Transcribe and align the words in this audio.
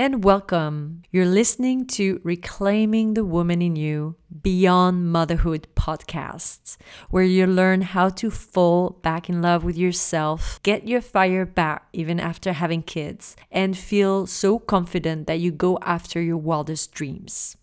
and 0.00 0.24
welcome. 0.24 1.02
You're 1.10 1.26
listening 1.26 1.86
to 1.88 2.22
Reclaiming 2.24 3.12
the 3.12 3.22
Woman 3.22 3.60
in 3.60 3.76
You 3.76 4.16
Beyond 4.40 5.12
Motherhood 5.12 5.68
podcasts, 5.76 6.78
where 7.10 7.22
you 7.22 7.46
learn 7.46 7.82
how 7.82 8.08
to 8.08 8.30
fall 8.30 8.98
back 9.02 9.28
in 9.28 9.42
love 9.42 9.62
with 9.62 9.76
yourself, 9.76 10.58
get 10.62 10.88
your 10.88 11.02
fire 11.02 11.44
back 11.44 11.86
even 11.92 12.18
after 12.18 12.54
having 12.54 12.82
kids, 12.82 13.36
and 13.52 13.76
feel 13.76 14.26
so 14.26 14.58
confident 14.58 15.26
that 15.26 15.38
you 15.38 15.50
go 15.50 15.78
after 15.82 16.18
your 16.18 16.38
wildest 16.38 16.92
dreams. 16.92 17.58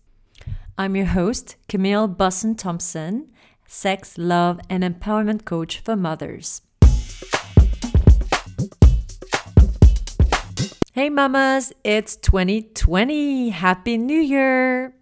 I'm 0.78 0.94
your 0.94 1.06
host, 1.06 1.56
Camille 1.68 2.08
Busson 2.08 2.56
Thompson, 2.56 3.30
sex, 3.66 4.16
love, 4.16 4.60
and 4.70 4.84
empowerment 4.84 5.44
coach 5.44 5.80
for 5.80 5.96
mothers. 5.96 6.62
Hey, 10.98 11.10
mamas, 11.10 11.72
it's 11.84 12.16
2020. 12.16 13.50
Happy 13.50 13.96
New 13.96 14.18
Year! 14.18 14.96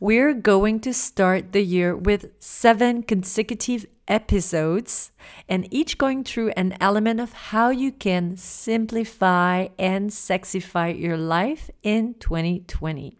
We're 0.00 0.32
going 0.32 0.80
to 0.80 0.94
start 0.94 1.52
the 1.52 1.60
year 1.60 1.94
with 1.94 2.30
seven 2.38 3.02
consecutive 3.02 3.84
episodes, 4.08 5.12
and 5.46 5.68
each 5.70 5.98
going 5.98 6.24
through 6.24 6.54
an 6.56 6.78
element 6.80 7.20
of 7.20 7.34
how 7.34 7.68
you 7.68 7.92
can 7.92 8.38
simplify 8.38 9.68
and 9.78 10.08
sexify 10.08 10.98
your 10.98 11.18
life 11.18 11.68
in 11.82 12.14
2020. 12.20 13.18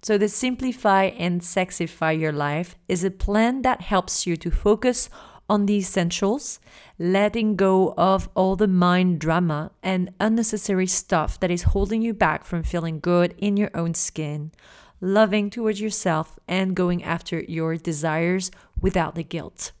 So, 0.00 0.16
the 0.16 0.30
Simplify 0.30 1.10
and 1.18 1.42
Sexify 1.42 2.18
Your 2.18 2.32
Life 2.32 2.76
is 2.88 3.04
a 3.04 3.10
plan 3.10 3.60
that 3.62 3.82
helps 3.82 4.26
you 4.26 4.38
to 4.38 4.50
focus 4.50 5.10
on 5.48 5.66
the 5.66 5.76
essentials, 5.76 6.60
letting 6.98 7.56
go 7.56 7.94
of 7.96 8.28
all 8.34 8.56
the 8.56 8.68
mind 8.68 9.20
drama 9.20 9.70
and 9.82 10.12
unnecessary 10.18 10.86
stuff 10.86 11.38
that 11.40 11.50
is 11.50 11.62
holding 11.74 12.02
you 12.02 12.12
back 12.12 12.44
from 12.44 12.62
feeling 12.62 13.00
good 13.00 13.34
in 13.38 13.56
your 13.56 13.70
own 13.74 13.94
skin, 13.94 14.50
loving 15.00 15.50
towards 15.50 15.80
yourself, 15.80 16.38
and 16.48 16.74
going 16.74 17.02
after 17.02 17.40
your 17.42 17.76
desires 17.76 18.50
without 18.80 19.14
the 19.14 19.24
guilt. 19.24 19.72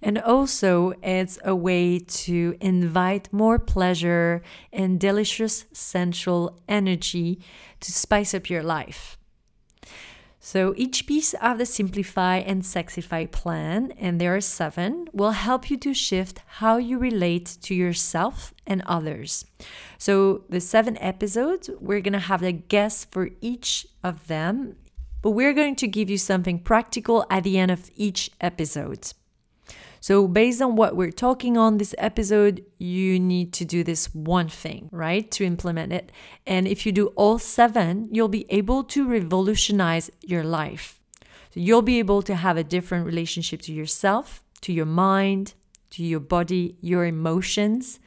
And 0.00 0.18
also, 0.18 0.92
it's 1.02 1.38
a 1.44 1.56
way 1.56 1.98
to 1.98 2.56
invite 2.60 3.32
more 3.32 3.58
pleasure 3.58 4.42
and 4.72 5.00
delicious 5.00 5.64
sensual 5.72 6.60
energy 6.68 7.40
to 7.80 7.92
spice 7.92 8.34
up 8.34 8.50
your 8.50 8.62
life. 8.62 9.16
So 10.46 10.74
each 10.76 11.06
piece 11.06 11.32
of 11.40 11.56
the 11.56 11.64
Simplify 11.64 12.36
and 12.36 12.60
Sexify 12.60 13.30
plan, 13.30 13.92
and 13.92 14.20
there 14.20 14.36
are 14.36 14.42
seven, 14.42 15.08
will 15.10 15.30
help 15.30 15.70
you 15.70 15.78
to 15.78 15.94
shift 15.94 16.42
how 16.60 16.76
you 16.76 16.98
relate 16.98 17.56
to 17.62 17.74
yourself 17.74 18.52
and 18.66 18.82
others. 18.84 19.46
So 19.96 20.44
the 20.50 20.60
seven 20.60 20.98
episodes, 20.98 21.70
we're 21.80 22.02
going 22.02 22.12
to 22.12 22.18
have 22.18 22.42
a 22.42 22.52
guest 22.52 23.10
for 23.10 23.30
each 23.40 23.86
of 24.02 24.26
them, 24.26 24.76
but 25.22 25.30
we're 25.30 25.54
going 25.54 25.76
to 25.76 25.88
give 25.88 26.10
you 26.10 26.18
something 26.18 26.58
practical 26.58 27.24
at 27.30 27.44
the 27.44 27.56
end 27.56 27.70
of 27.70 27.90
each 27.96 28.30
episode. 28.38 29.14
So, 30.06 30.28
based 30.28 30.60
on 30.60 30.76
what 30.76 30.96
we're 30.96 31.10
talking 31.10 31.56
on 31.56 31.78
this 31.78 31.94
episode, 31.96 32.62
you 32.76 33.18
need 33.18 33.54
to 33.54 33.64
do 33.64 33.82
this 33.82 34.14
one 34.14 34.50
thing, 34.50 34.90
right, 34.92 35.30
to 35.30 35.46
implement 35.46 35.94
it. 35.94 36.12
And 36.46 36.68
if 36.68 36.84
you 36.84 36.92
do 36.92 37.06
all 37.16 37.38
seven, 37.38 38.10
you'll 38.12 38.28
be 38.28 38.44
able 38.50 38.84
to 38.84 39.08
revolutionize 39.08 40.10
your 40.20 40.44
life. 40.44 41.00
So, 41.54 41.60
you'll 41.60 41.80
be 41.80 41.98
able 42.00 42.20
to 42.20 42.34
have 42.34 42.58
a 42.58 42.62
different 42.62 43.06
relationship 43.06 43.62
to 43.62 43.72
yourself, 43.72 44.44
to 44.60 44.74
your 44.74 44.84
mind, 44.84 45.54
to 45.92 46.04
your 46.04 46.20
body, 46.20 46.76
your 46.82 47.06
emotions, 47.06 47.98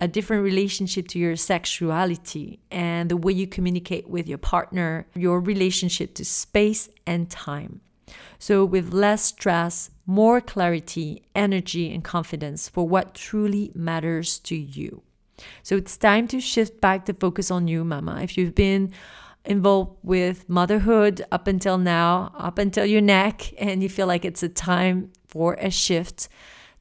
a 0.00 0.08
different 0.08 0.44
relationship 0.44 1.06
to 1.08 1.18
your 1.18 1.36
sexuality 1.36 2.60
and 2.70 3.10
the 3.10 3.16
way 3.18 3.34
you 3.34 3.46
communicate 3.46 4.08
with 4.08 4.26
your 4.26 4.38
partner, 4.38 5.06
your 5.14 5.38
relationship 5.38 6.14
to 6.14 6.24
space 6.24 6.88
and 7.06 7.28
time. 7.28 7.82
So, 8.38 8.64
with 8.64 8.92
less 8.92 9.24
stress, 9.24 9.90
more 10.06 10.40
clarity, 10.40 11.22
energy, 11.34 11.92
and 11.92 12.02
confidence 12.02 12.68
for 12.68 12.86
what 12.86 13.14
truly 13.14 13.70
matters 13.74 14.38
to 14.40 14.56
you. 14.56 15.02
So, 15.62 15.76
it's 15.76 15.96
time 15.96 16.28
to 16.28 16.40
shift 16.40 16.80
back 16.80 17.06
the 17.06 17.14
focus 17.14 17.50
on 17.50 17.68
you, 17.68 17.84
mama. 17.84 18.20
If 18.22 18.36
you've 18.36 18.54
been 18.54 18.92
involved 19.44 19.96
with 20.02 20.48
motherhood 20.48 21.24
up 21.32 21.46
until 21.46 21.78
now, 21.78 22.32
up 22.36 22.58
until 22.58 22.86
your 22.86 23.00
neck, 23.00 23.52
and 23.58 23.82
you 23.82 23.88
feel 23.88 24.06
like 24.06 24.24
it's 24.24 24.42
a 24.42 24.48
time 24.48 25.10
for 25.26 25.54
a 25.54 25.70
shift, 25.70 26.28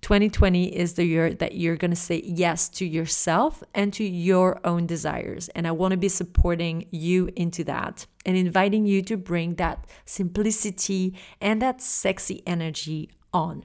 2020 0.02 0.76
is 0.76 0.94
the 0.94 1.06
year 1.06 1.34
that 1.34 1.56
you're 1.56 1.76
going 1.76 1.92
to 1.92 1.98
say 1.98 2.22
yes 2.26 2.70
to 2.70 2.86
yourself 2.86 3.64
and 3.76 3.94
to 3.94 4.04
your 4.04 4.60
own 4.64 4.88
desires. 4.88 5.48
And 5.50 5.68
I 5.68 5.72
want 5.72 5.92
to 5.92 5.98
be 5.98 6.10
supporting 6.10 6.88
you 6.92 7.30
into 7.36 7.64
that 7.66 8.08
and 8.26 8.36
inviting 8.36 8.86
you 8.86 9.04
to 9.04 9.18
bring 9.18 9.56
that 9.56 9.86
simplicity 10.06 11.16
and 11.40 11.62
that 11.62 11.82
sexy 11.82 12.42
energy 12.48 13.10
on. 13.32 13.64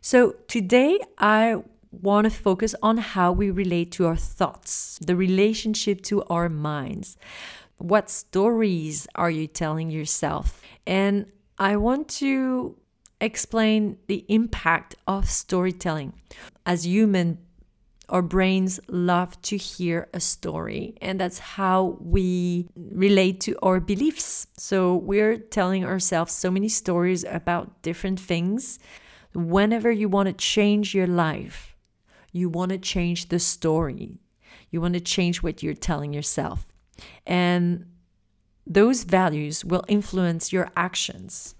So 0.00 0.36
today, 0.46 1.00
I 1.18 1.62
want 1.90 2.26
to 2.26 2.30
focus 2.30 2.74
on 2.82 2.98
how 2.98 3.32
we 3.32 3.50
relate 3.50 3.90
to 3.92 4.06
our 4.06 4.16
thoughts, 4.16 4.98
the 5.04 5.16
relationship 5.16 6.02
to 6.02 6.22
our 6.24 6.48
minds. 6.48 7.16
What 7.78 8.10
stories 8.10 9.06
are 9.14 9.30
you 9.30 9.46
telling 9.46 9.90
yourself? 9.90 10.60
And 10.86 11.26
I 11.58 11.76
want 11.76 12.08
to 12.20 12.76
explain 13.20 13.98
the 14.06 14.24
impact 14.28 14.94
of 15.06 15.28
storytelling. 15.28 16.12
As 16.64 16.86
human, 16.86 17.38
our 18.08 18.22
brains 18.22 18.78
love 18.88 19.40
to 19.42 19.56
hear 19.56 20.08
a 20.14 20.20
story, 20.20 20.96
and 21.00 21.18
that's 21.18 21.38
how 21.40 21.98
we 22.00 22.68
relate 22.76 23.40
to 23.40 23.56
our 23.62 23.80
beliefs. 23.80 24.46
So 24.56 24.96
we're 24.96 25.38
telling 25.38 25.84
ourselves 25.84 26.32
so 26.32 26.50
many 26.50 26.68
stories 26.68 27.24
about 27.24 27.82
different 27.82 28.20
things. 28.20 28.78
Whenever 29.34 29.90
you 29.90 30.08
want 30.08 30.28
to 30.28 30.32
change 30.32 30.94
your 30.94 31.08
life, 31.08 31.74
you 32.32 32.48
want 32.48 32.70
to 32.70 32.78
change 32.78 33.28
the 33.28 33.38
story, 33.38 34.20
you 34.70 34.80
want 34.80 34.94
to 34.94 35.00
change 35.00 35.42
what 35.42 35.62
you're 35.62 35.74
telling 35.74 36.12
yourself. 36.12 36.66
And 37.26 37.86
those 38.66 39.04
values 39.04 39.64
will 39.64 39.84
influence 39.88 40.52
your 40.52 40.70
actions. 40.76 41.54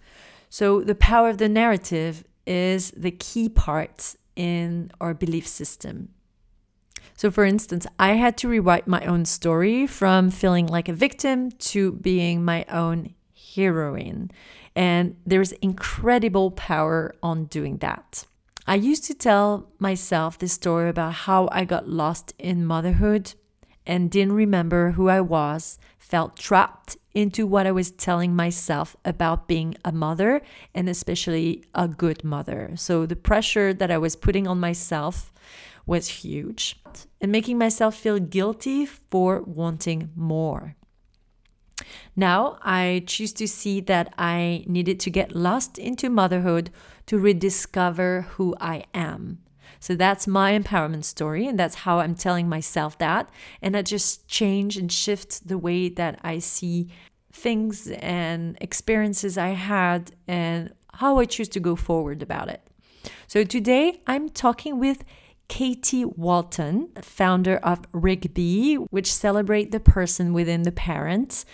So, 0.48 0.80
the 0.80 0.94
power 0.94 1.28
of 1.28 1.38
the 1.38 1.48
narrative 1.48 2.24
is 2.46 2.92
the 2.92 3.10
key 3.10 3.48
part 3.48 4.14
in 4.36 4.90
our 5.00 5.14
belief 5.14 5.46
system. 5.46 6.10
So, 7.16 7.30
for 7.30 7.44
instance, 7.44 7.86
I 7.98 8.12
had 8.12 8.36
to 8.38 8.48
rewrite 8.48 8.86
my 8.86 9.04
own 9.06 9.24
story 9.24 9.86
from 9.86 10.30
feeling 10.30 10.66
like 10.66 10.88
a 10.88 10.92
victim 10.92 11.50
to 11.50 11.92
being 11.92 12.44
my 12.44 12.64
own 12.68 13.14
heroine. 13.54 14.30
And 14.74 15.16
there's 15.24 15.52
incredible 15.52 16.50
power 16.50 17.14
on 17.22 17.46
doing 17.46 17.78
that. 17.78 18.26
I 18.66 18.74
used 18.74 19.04
to 19.04 19.14
tell 19.14 19.70
myself 19.78 20.38
this 20.38 20.52
story 20.52 20.90
about 20.90 21.12
how 21.12 21.48
I 21.52 21.64
got 21.64 21.88
lost 21.88 22.34
in 22.38 22.66
motherhood 22.66 23.32
and 23.86 24.10
didn't 24.10 24.34
remember 24.34 24.90
who 24.90 25.08
I 25.08 25.20
was, 25.20 25.78
felt 26.08 26.36
trapped 26.36 26.96
into 27.14 27.46
what 27.46 27.66
I 27.66 27.72
was 27.72 27.90
telling 27.90 28.36
myself 28.36 28.94
about 29.04 29.48
being 29.48 29.74
a 29.84 29.90
mother 29.90 30.40
and 30.72 30.88
especially 30.88 31.64
a 31.74 31.88
good 31.88 32.22
mother. 32.22 32.72
So 32.76 33.06
the 33.06 33.16
pressure 33.16 33.74
that 33.74 33.90
I 33.90 33.98
was 33.98 34.14
putting 34.14 34.46
on 34.46 34.60
myself 34.60 35.32
was 35.84 36.22
huge 36.22 36.80
and 37.20 37.32
making 37.32 37.58
myself 37.58 37.96
feel 37.96 38.20
guilty 38.20 38.86
for 38.86 39.42
wanting 39.42 40.10
more. 40.14 40.76
Now 42.14 42.58
I 42.62 43.02
choose 43.06 43.32
to 43.34 43.48
see 43.48 43.80
that 43.80 44.14
I 44.16 44.64
needed 44.66 45.00
to 45.00 45.10
get 45.10 45.34
lost 45.34 45.76
into 45.76 46.08
motherhood 46.08 46.70
to 47.06 47.18
rediscover 47.18 48.22
who 48.36 48.54
I 48.60 48.84
am. 48.94 49.38
So 49.80 49.94
that's 49.94 50.26
my 50.26 50.58
empowerment 50.58 51.04
story, 51.04 51.46
and 51.46 51.58
that's 51.58 51.76
how 51.76 51.98
I'm 52.00 52.14
telling 52.14 52.48
myself 52.48 52.98
that. 52.98 53.30
And 53.62 53.76
I 53.76 53.82
just 53.82 54.28
change 54.28 54.76
and 54.76 54.90
shift 54.90 55.46
the 55.46 55.58
way 55.58 55.88
that 55.88 56.18
I 56.22 56.38
see 56.38 56.88
things 57.32 57.88
and 57.88 58.56
experiences 58.60 59.36
I 59.36 59.48
had 59.48 60.12
and 60.26 60.72
how 60.94 61.18
I 61.18 61.26
choose 61.26 61.48
to 61.50 61.60
go 61.60 61.76
forward 61.76 62.22
about 62.22 62.48
it. 62.48 62.62
So 63.26 63.44
today 63.44 64.00
I'm 64.06 64.28
talking 64.30 64.78
with 64.78 65.04
Katie 65.48 66.04
Walton, 66.04 66.88
founder 67.02 67.58
of 67.58 67.82
Riggbee, 67.92 68.86
which 68.90 69.12
celebrate 69.12 69.70
the 69.70 69.80
person 69.80 70.32
within 70.32 70.62
the 70.62 70.72
parent, 70.72 71.44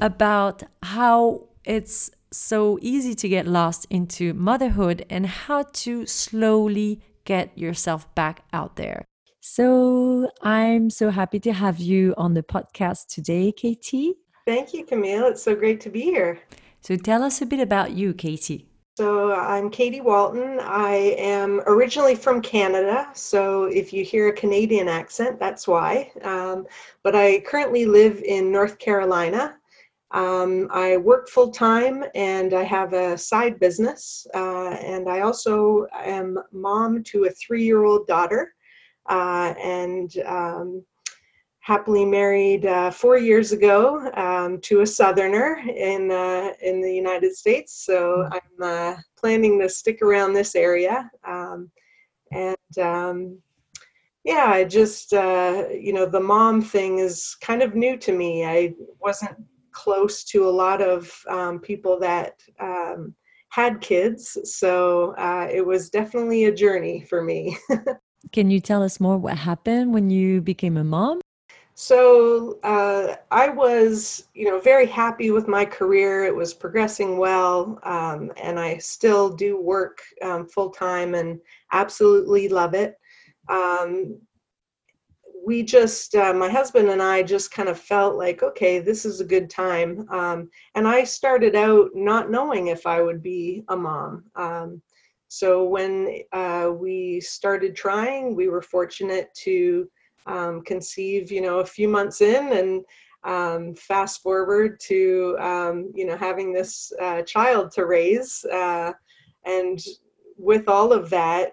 about 0.00 0.62
how 0.82 1.48
it's 1.64 2.10
so 2.30 2.78
easy 2.82 3.14
to 3.14 3.28
get 3.28 3.46
lost 3.46 3.86
into 3.90 4.34
motherhood 4.34 5.04
and 5.08 5.26
how 5.26 5.62
to 5.72 6.06
slowly 6.06 7.00
get 7.28 7.56
yourself 7.56 8.12
back 8.14 8.40
out 8.54 8.76
there. 8.76 9.04
So 9.40 10.30
I'm 10.40 10.88
so 10.88 11.10
happy 11.10 11.38
to 11.40 11.52
have 11.52 11.78
you 11.78 12.14
on 12.16 12.32
the 12.32 12.42
podcast 12.42 13.08
today, 13.08 13.52
Katie. 13.52 14.14
Thank 14.46 14.72
you, 14.72 14.84
Camille. 14.86 15.26
It's 15.26 15.42
so 15.42 15.54
great 15.54 15.78
to 15.82 15.90
be 15.90 16.00
here. 16.00 16.40
So 16.80 16.96
tell 16.96 17.22
us 17.22 17.42
a 17.42 17.46
bit 17.46 17.60
about 17.60 17.92
you, 17.92 18.14
Katie. 18.14 18.66
So 18.96 19.32
I'm 19.34 19.68
Katie 19.68 20.00
Walton. 20.00 20.58
I 20.58 21.14
am 21.18 21.60
originally 21.66 22.16
from 22.16 22.40
Canada, 22.40 23.10
so 23.12 23.64
if 23.64 23.92
you 23.92 24.04
hear 24.04 24.28
a 24.28 24.32
Canadian 24.32 24.88
accent, 24.88 25.38
that's 25.38 25.68
why. 25.68 26.10
Um, 26.22 26.66
but 27.04 27.14
I 27.14 27.40
currently 27.40 27.84
live 27.84 28.22
in 28.22 28.50
North 28.50 28.78
Carolina. 28.78 29.57
Um, 30.10 30.68
I 30.72 30.96
work 30.96 31.28
full 31.28 31.50
time 31.50 32.02
and 32.14 32.54
I 32.54 32.62
have 32.62 32.92
a 32.94 33.18
side 33.18 33.60
business, 33.60 34.26
uh, 34.34 34.70
and 34.70 35.08
I 35.08 35.20
also 35.20 35.86
am 35.94 36.38
mom 36.52 37.02
to 37.04 37.24
a 37.24 37.30
three 37.30 37.64
year 37.64 37.84
old 37.84 38.06
daughter. 38.06 38.54
Uh, 39.06 39.54
and 39.62 40.18
um, 40.26 40.84
happily 41.68 42.02
married 42.02 42.64
uh, 42.64 42.90
four 42.90 43.18
years 43.18 43.52
ago 43.52 44.10
um, 44.14 44.58
to 44.62 44.80
a 44.80 44.86
Southerner 44.86 45.58
in 45.68 46.10
uh, 46.10 46.48
in 46.62 46.80
the 46.80 46.94
United 46.94 47.36
States. 47.36 47.84
So 47.84 48.26
mm. 48.26 48.30
I'm 48.32 48.62
uh, 48.62 48.96
planning 49.18 49.60
to 49.60 49.68
stick 49.68 50.00
around 50.00 50.32
this 50.32 50.54
area, 50.54 51.10
um, 51.26 51.70
and 52.32 52.78
um, 52.80 53.38
yeah, 54.24 54.46
I 54.46 54.64
just 54.64 55.12
uh, 55.12 55.64
you 55.70 55.92
know 55.92 56.06
the 56.06 56.20
mom 56.20 56.62
thing 56.62 57.00
is 57.00 57.36
kind 57.42 57.62
of 57.62 57.74
new 57.74 57.98
to 57.98 58.12
me. 58.12 58.46
I 58.46 58.72
wasn't 58.98 59.36
close 59.78 60.24
to 60.24 60.48
a 60.48 60.50
lot 60.64 60.82
of 60.82 61.12
um, 61.28 61.60
people 61.60 62.00
that 62.00 62.40
um, 62.58 63.14
had 63.50 63.80
kids, 63.80 64.36
so 64.42 65.14
uh, 65.16 65.46
it 65.50 65.64
was 65.64 65.88
definitely 65.88 66.46
a 66.46 66.54
journey 66.54 67.06
for 67.08 67.22
me. 67.22 67.56
Can 68.32 68.50
you 68.50 68.58
tell 68.58 68.82
us 68.82 68.98
more 68.98 69.16
what 69.16 69.38
happened 69.38 69.94
when 69.94 70.10
you 70.10 70.40
became 70.40 70.76
a 70.76 70.82
mom? 70.82 71.20
So 71.76 72.58
uh, 72.64 73.14
I 73.30 73.50
was, 73.50 74.26
you 74.34 74.46
know, 74.46 74.58
very 74.58 74.86
happy 74.86 75.30
with 75.30 75.46
my 75.46 75.64
career. 75.64 76.24
It 76.24 76.34
was 76.34 76.52
progressing 76.52 77.18
well, 77.18 77.78
um, 77.84 78.32
and 78.36 78.58
I 78.58 78.78
still 78.78 79.30
do 79.30 79.62
work 79.62 80.02
um, 80.20 80.48
full 80.48 80.70
time 80.70 81.14
and 81.14 81.38
absolutely 81.70 82.48
love 82.48 82.74
it. 82.74 82.96
Um, 83.48 84.18
we 85.48 85.62
just, 85.62 86.14
uh, 86.14 86.34
my 86.34 86.50
husband 86.50 86.90
and 86.90 87.00
I, 87.00 87.22
just 87.22 87.50
kind 87.50 87.70
of 87.70 87.80
felt 87.80 88.16
like, 88.16 88.42
okay, 88.42 88.80
this 88.80 89.06
is 89.06 89.22
a 89.22 89.24
good 89.24 89.48
time. 89.48 90.06
Um, 90.10 90.50
and 90.74 90.86
I 90.86 91.04
started 91.04 91.56
out 91.56 91.88
not 91.94 92.30
knowing 92.30 92.66
if 92.66 92.86
I 92.86 93.00
would 93.00 93.22
be 93.22 93.64
a 93.68 93.76
mom. 93.76 94.24
Um, 94.36 94.82
so 95.28 95.64
when 95.64 96.20
uh, 96.34 96.70
we 96.76 97.20
started 97.22 97.74
trying, 97.74 98.36
we 98.36 98.48
were 98.48 98.60
fortunate 98.60 99.30
to 99.44 99.88
um, 100.26 100.60
conceive, 100.64 101.32
you 101.32 101.40
know, 101.40 101.60
a 101.60 101.64
few 101.64 101.88
months 101.88 102.20
in 102.20 102.52
and 102.52 102.84
um, 103.24 103.74
fast 103.74 104.20
forward 104.20 104.78
to, 104.80 105.34
um, 105.40 105.90
you 105.94 106.04
know, 106.04 106.18
having 106.18 106.52
this 106.52 106.92
uh, 107.00 107.22
child 107.22 107.72
to 107.72 107.86
raise. 107.86 108.44
Uh, 108.52 108.92
and 109.46 109.80
with 110.36 110.68
all 110.68 110.92
of 110.92 111.08
that 111.08 111.52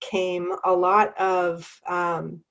came 0.00 0.50
a 0.64 0.72
lot 0.72 1.16
of 1.20 1.80
um, 1.86 2.42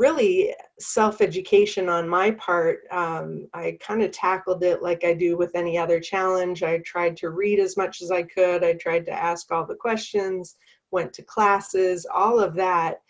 really 0.00 0.54
self 0.78 1.20
education 1.20 1.90
on 1.90 2.08
my 2.08 2.30
part. 2.32 2.80
Um, 2.90 3.46
I 3.52 3.76
kind 3.80 4.02
of 4.02 4.10
tackled 4.10 4.64
it 4.64 4.82
like 4.82 5.04
I 5.04 5.12
do 5.12 5.36
with 5.36 5.54
any 5.54 5.76
other 5.76 6.00
challenge. 6.00 6.62
I 6.62 6.78
tried 6.78 7.18
to 7.18 7.28
read 7.28 7.60
as 7.60 7.76
much 7.76 8.00
as 8.00 8.10
I 8.10 8.22
could, 8.22 8.64
I 8.64 8.72
tried 8.72 9.04
to 9.06 9.12
ask 9.12 9.52
all 9.52 9.66
the 9.66 9.74
questions, 9.74 10.56
went 10.90 11.12
to 11.12 11.22
classes, 11.22 12.06
all 12.12 12.40
of 12.40 12.54
that 12.54 13.02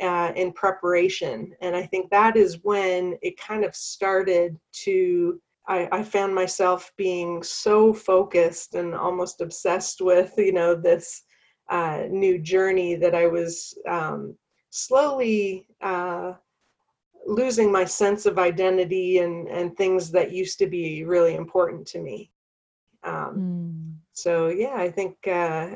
uh, 0.00 0.32
in 0.36 0.52
preparation. 0.52 1.52
And 1.60 1.76
I 1.76 1.84
think 1.84 2.08
that 2.10 2.34
is 2.34 2.60
when 2.62 3.18
it 3.20 3.38
kind 3.38 3.62
of 3.62 3.76
started 3.76 4.56
to, 4.84 5.38
I, 5.66 6.02
found 6.02 6.34
myself 6.34 6.90
being 6.96 7.42
so 7.42 7.92
focused 7.92 8.74
and 8.74 8.94
almost 8.94 9.42
obsessed 9.42 10.00
with, 10.00 10.32
you 10.38 10.52
know, 10.52 10.74
this 10.74 11.24
uh, 11.68 12.04
new 12.08 12.38
journey 12.38 12.94
that 12.94 13.14
I 13.14 13.26
was 13.26 13.76
um, 13.86 14.34
slowly 14.70 15.66
uh, 15.80 16.32
losing 17.26 17.70
my 17.70 17.84
sense 17.84 18.26
of 18.26 18.38
identity 18.38 19.18
and, 19.18 19.48
and 19.48 19.76
things 19.76 20.10
that 20.10 20.32
used 20.32 20.58
to 20.58 20.66
be 20.66 21.04
really 21.04 21.34
important 21.34 21.86
to 21.88 22.00
me. 22.00 22.30
Um, 23.04 23.34
mm. 23.36 23.94
So, 24.12 24.48
yeah, 24.48 24.74
I 24.74 24.90
think 24.90 25.16
uh, 25.26 25.70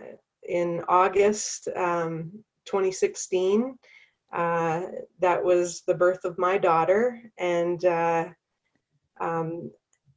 in 0.48 0.82
August 0.88 1.68
um, 1.76 2.32
2016, 2.66 3.78
uh, 4.32 4.82
that 5.20 5.44
was 5.44 5.82
the 5.86 5.94
birth 5.94 6.24
of 6.24 6.38
my 6.38 6.58
daughter. 6.58 7.22
And 7.38 7.84
uh, 7.84 8.28
um, 9.20 9.70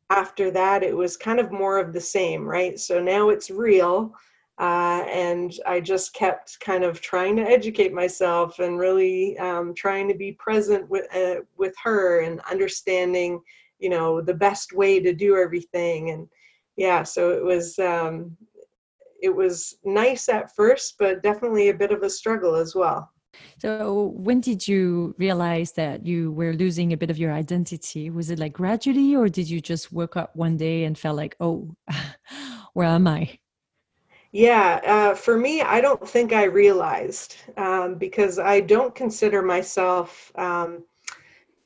after 0.10 0.51
that, 0.51 0.83
it 0.83 0.95
was 0.95 1.18
kind 1.18 1.39
of 1.39 1.51
more 1.51 1.77
of 1.77 1.94
the 1.94 2.01
same, 2.01 2.45
right? 2.45 2.80
So 2.80 3.01
now 3.01 3.30
it's 3.30 3.50
real. 3.50 4.13
Uh, 4.57 5.04
and 5.10 5.54
I 5.66 5.81
just 5.81 6.13
kept 6.13 6.57
kind 6.62 6.86
of 6.86 7.02
trying 7.02 7.36
to 7.36 7.42
educate 7.42 7.94
myself 7.94 8.60
and 8.60 8.80
really 8.80 9.38
um, 9.38 9.74
trying 9.75 10.07
to 10.07 10.13
be 10.13 10.31
present 10.34 10.90
with 10.90 11.13
uh, 11.13 11.42
with 11.57 11.75
her 11.84 12.22
and 12.22 12.40
understanding, 12.50 13.42
you 13.80 13.90
know, 13.90 14.22
the 14.22 14.34
best 14.34 14.72
way 14.72 15.02
to 15.02 15.13
do 15.13 15.36
everything. 15.36 16.12
And 16.12 16.30
yeah, 16.78 17.04
so 17.04 17.31
it 17.31 17.44
was 17.44 17.78
um, 17.80 18.38
it 19.22 19.36
was 19.36 19.75
nice 19.84 20.30
at 20.30 20.56
first, 20.56 20.96
but 21.00 21.22
definitely 21.22 21.69
a 21.69 21.74
bit 21.74 21.92
of 21.92 22.04
a 22.04 22.10
struggle 22.10 22.56
as 22.56 22.75
well. 22.75 23.12
So, 23.60 24.13
when 24.16 24.40
did 24.40 24.66
you 24.66 25.16
realize 25.18 25.74
that 25.74 26.06
you 26.06 26.31
were 26.31 26.54
losing 26.54 26.94
a 26.94 26.98
bit 26.98 27.10
of 27.10 27.18
your 27.18 27.34
identity? 27.34 28.10
Was 28.10 28.30
it 28.30 28.40
like 28.40 28.54
gradually, 28.54 29.16
or 29.16 29.28
did 29.28 29.50
you 29.50 29.60
just 29.60 29.92
wake 29.92 30.16
up 30.16 30.36
one 30.36 30.56
day 30.56 30.86
and 30.86 30.98
felt 30.98 31.18
like, 31.18 31.36
oh, 31.40 31.75
where 32.74 32.88
am 32.88 33.08
I? 33.08 33.38
Yeah, 34.36 34.82
uh, 34.86 35.16
for 35.16 35.38
me, 35.38 35.62
I 35.62 35.80
don't 35.80 36.06
think 36.06 36.34
I 36.34 36.44
realized 36.44 37.38
um, 37.56 37.96
because 37.96 38.38
I 38.38 38.60
don't 38.60 38.94
consider 38.94 39.42
myself, 39.42 40.30
um, 40.36 40.84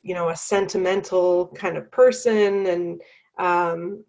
you 0.03 0.13
know, 0.13 0.29
a 0.29 0.35
sentimental 0.35 1.47
kind 1.55 1.77
of 1.77 1.91
person, 1.91 2.67
and 2.67 3.01
um, 3.39 4.03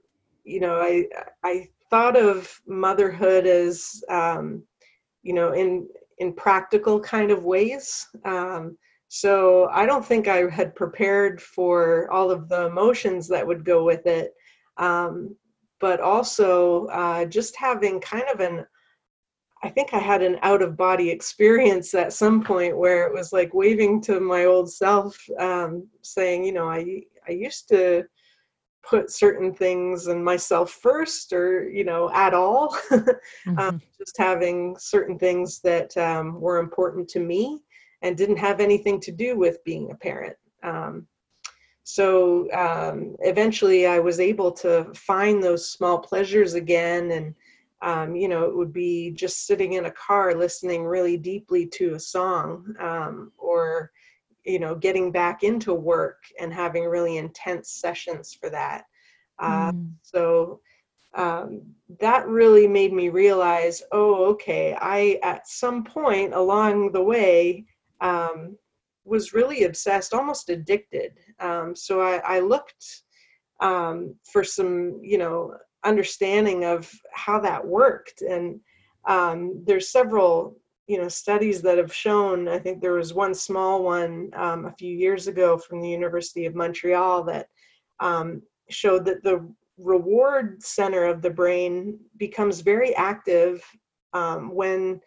you 0.45 0.61
know, 0.61 0.81
I 0.81 1.07
I 1.43 1.69
thought 1.91 2.17
of 2.19 2.61
motherhood 2.67 3.47
as, 3.47 4.05
um, 4.11 4.62
you 5.23 5.35
know, 5.35 5.53
in 5.53 5.89
in 6.19 6.35
practical 6.35 7.01
kind 7.01 7.31
of 7.31 7.45
ways. 7.45 8.07
Um, 8.27 8.77
so 9.09 9.69
I 9.73 9.87
don't 9.87 10.05
think 10.05 10.29
I 10.29 10.51
had 10.51 10.75
prepared 10.77 11.41
for 11.41 12.11
all 12.11 12.31
of 12.31 12.49
the 12.49 12.67
emotions 12.67 13.27
that 13.29 13.47
would 13.47 13.65
go 13.65 13.85
with 13.85 14.07
it. 14.07 14.35
Um, 14.77 15.37
but 15.81 16.00
also 16.00 16.87
uh, 16.87 17.25
just 17.25 17.56
having 17.56 18.00
kind 18.00 18.25
of 18.32 18.41
an, 18.41 18.67
I 19.62 19.69
think 19.69 19.93
I 19.93 19.99
had 19.99 20.23
an 20.23 20.38
out 20.43 20.62
of 20.62 20.77
body 20.77 21.11
experience 21.11 21.94
at 21.94 22.12
some 22.12 22.43
point 22.43 22.77
where 22.77 23.06
it 23.06 23.12
was 23.12 23.32
like 23.32 23.53
waving 23.53 24.00
to 24.03 24.21
my 24.21 24.44
old 24.44 24.73
self, 24.73 25.19
um, 25.38 25.88
saying, 26.02 26.45
you 26.45 26.52
know, 26.52 26.69
I 26.69 27.02
I 27.28 27.33
used 27.33 27.69
to 27.69 28.04
put 28.83 29.11
certain 29.11 29.52
things 29.52 30.07
and 30.07 30.25
myself 30.25 30.71
first 30.71 31.33
or 31.33 31.69
you 31.69 31.85
know 31.85 32.11
at 32.12 32.33
all 32.35 32.75
um, 32.90 33.04
mm-hmm. 33.47 33.59
um, 33.59 33.83
just 33.99 34.16
having 34.16 34.75
certain 34.78 35.19
things 35.19 35.61
that 35.61 35.95
um, 35.97 36.40
were 36.40 36.59
important 36.59 37.09
to 37.09 37.21
me 37.21 37.61
and 38.02 38.16
didn't 38.16 38.38
have 38.38 38.61
anything 38.61 38.99
to 39.00 39.12
do 39.12 39.37
with 39.37 39.62
being 39.64 39.90
a 39.90 39.95
parent 39.95 40.37
um, 40.62 41.07
so 41.84 42.50
um, 42.52 43.16
eventually 43.20 43.87
i 43.87 43.99
was 43.99 44.20
able 44.20 44.52
to 44.52 44.84
find 44.94 45.42
those 45.42 45.70
small 45.70 45.99
pleasures 45.99 46.54
again 46.54 47.10
and 47.12 47.34
um, 47.82 48.14
you 48.14 48.28
know 48.28 48.44
it 48.44 48.54
would 48.54 48.72
be 48.72 49.10
just 49.10 49.46
sitting 49.46 49.75
in 49.75 49.87
a 49.87 49.90
car 49.92 50.34
listening 50.34 50.84
really 50.84 51.16
deeply 51.16 51.66
to 51.66 51.94
a 51.94 52.00
song 52.00 52.75
or 53.38 53.90
you 54.44 54.58
know 54.58 54.75
getting 54.75 55.10
back 55.10 55.42
into 55.42 55.72
work 55.75 56.25
and 56.38 56.52
having 56.52 56.84
really 56.84 57.16
intense 57.16 57.70
sessions 57.70 58.34
for 58.34 58.50
that 58.50 58.84
uh, 59.38 59.72
mm. 59.72 59.90
so 60.02 60.60
um, 61.14 61.62
that 61.99 62.26
really 62.28 62.68
made 62.68 62.92
me 62.92 63.08
realize 63.08 63.82
oh 63.92 64.26
okay 64.26 64.76
i 64.80 65.18
at 65.22 65.49
some 65.49 65.82
point 65.84 66.34
along 66.34 66.92
the 66.92 67.02
way 67.02 67.64
um, 68.00 68.56
was 69.04 69.33
really 69.33 69.64
obsessed 69.64 70.14
almost 70.14 70.49
addicted. 70.50 71.12
Um, 71.40 71.75
so 71.75 72.00
I, 72.00 72.16
I 72.19 72.40
looked 72.40 73.02
um, 73.61 74.14
for 74.30 74.45
some 74.45 75.00
you 75.02 75.19
know 75.19 75.54
understanding 75.85 76.64
of 76.64 76.90
how 77.12 77.40
that 77.40 77.66
worked. 77.66 78.23
And 78.23 78.61
um, 79.07 79.62
there's 79.66 79.90
several 79.90 80.57
you 80.87 80.99
know 80.99 81.09
studies 81.09 81.62
that 81.62 81.78
have 81.78 81.95
shown 81.95 82.49
i 82.49 82.59
think 82.59 82.80
there 82.80 82.95
was 82.95 83.14
one 83.14 83.33
small 83.33 83.85
one 83.85 84.28
um, 84.35 84.66
a 84.66 84.73
few 84.73 84.92
years 84.92 85.28
ago 85.28 85.57
from 85.57 85.80
the 85.80 85.88
university 85.88 86.47
of 86.47 86.57
montreal 86.57 87.23
that 87.23 87.47
um, 88.00 88.42
showed 88.71 89.04
that 89.04 89.23
the 89.23 89.49
reward 89.78 90.61
center 90.61 91.04
of 91.04 91.23
the 91.23 91.30
brain 91.30 91.97
becomes 92.16 92.61
very 92.61 92.92
active 92.97 93.62
um, 94.14 94.52
when 94.52 95.00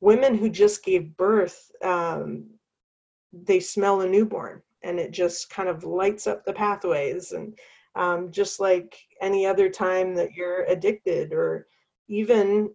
women 0.00 0.34
who 0.34 0.50
just 0.50 0.84
gave 0.84 1.16
birth 1.16 1.70
um, 1.84 2.44
they 3.42 3.60
smell 3.60 4.02
a 4.02 4.08
newborn 4.08 4.62
and 4.82 4.98
it 4.98 5.10
just 5.10 5.50
kind 5.50 5.68
of 5.68 5.84
lights 5.84 6.26
up 6.26 6.44
the 6.44 6.52
pathways 6.52 7.32
and 7.32 7.58
um, 7.96 8.30
just 8.30 8.60
like 8.60 8.96
any 9.20 9.46
other 9.46 9.68
time 9.68 10.14
that 10.14 10.32
you're 10.32 10.64
addicted 10.64 11.32
or 11.32 11.66
even 12.08 12.70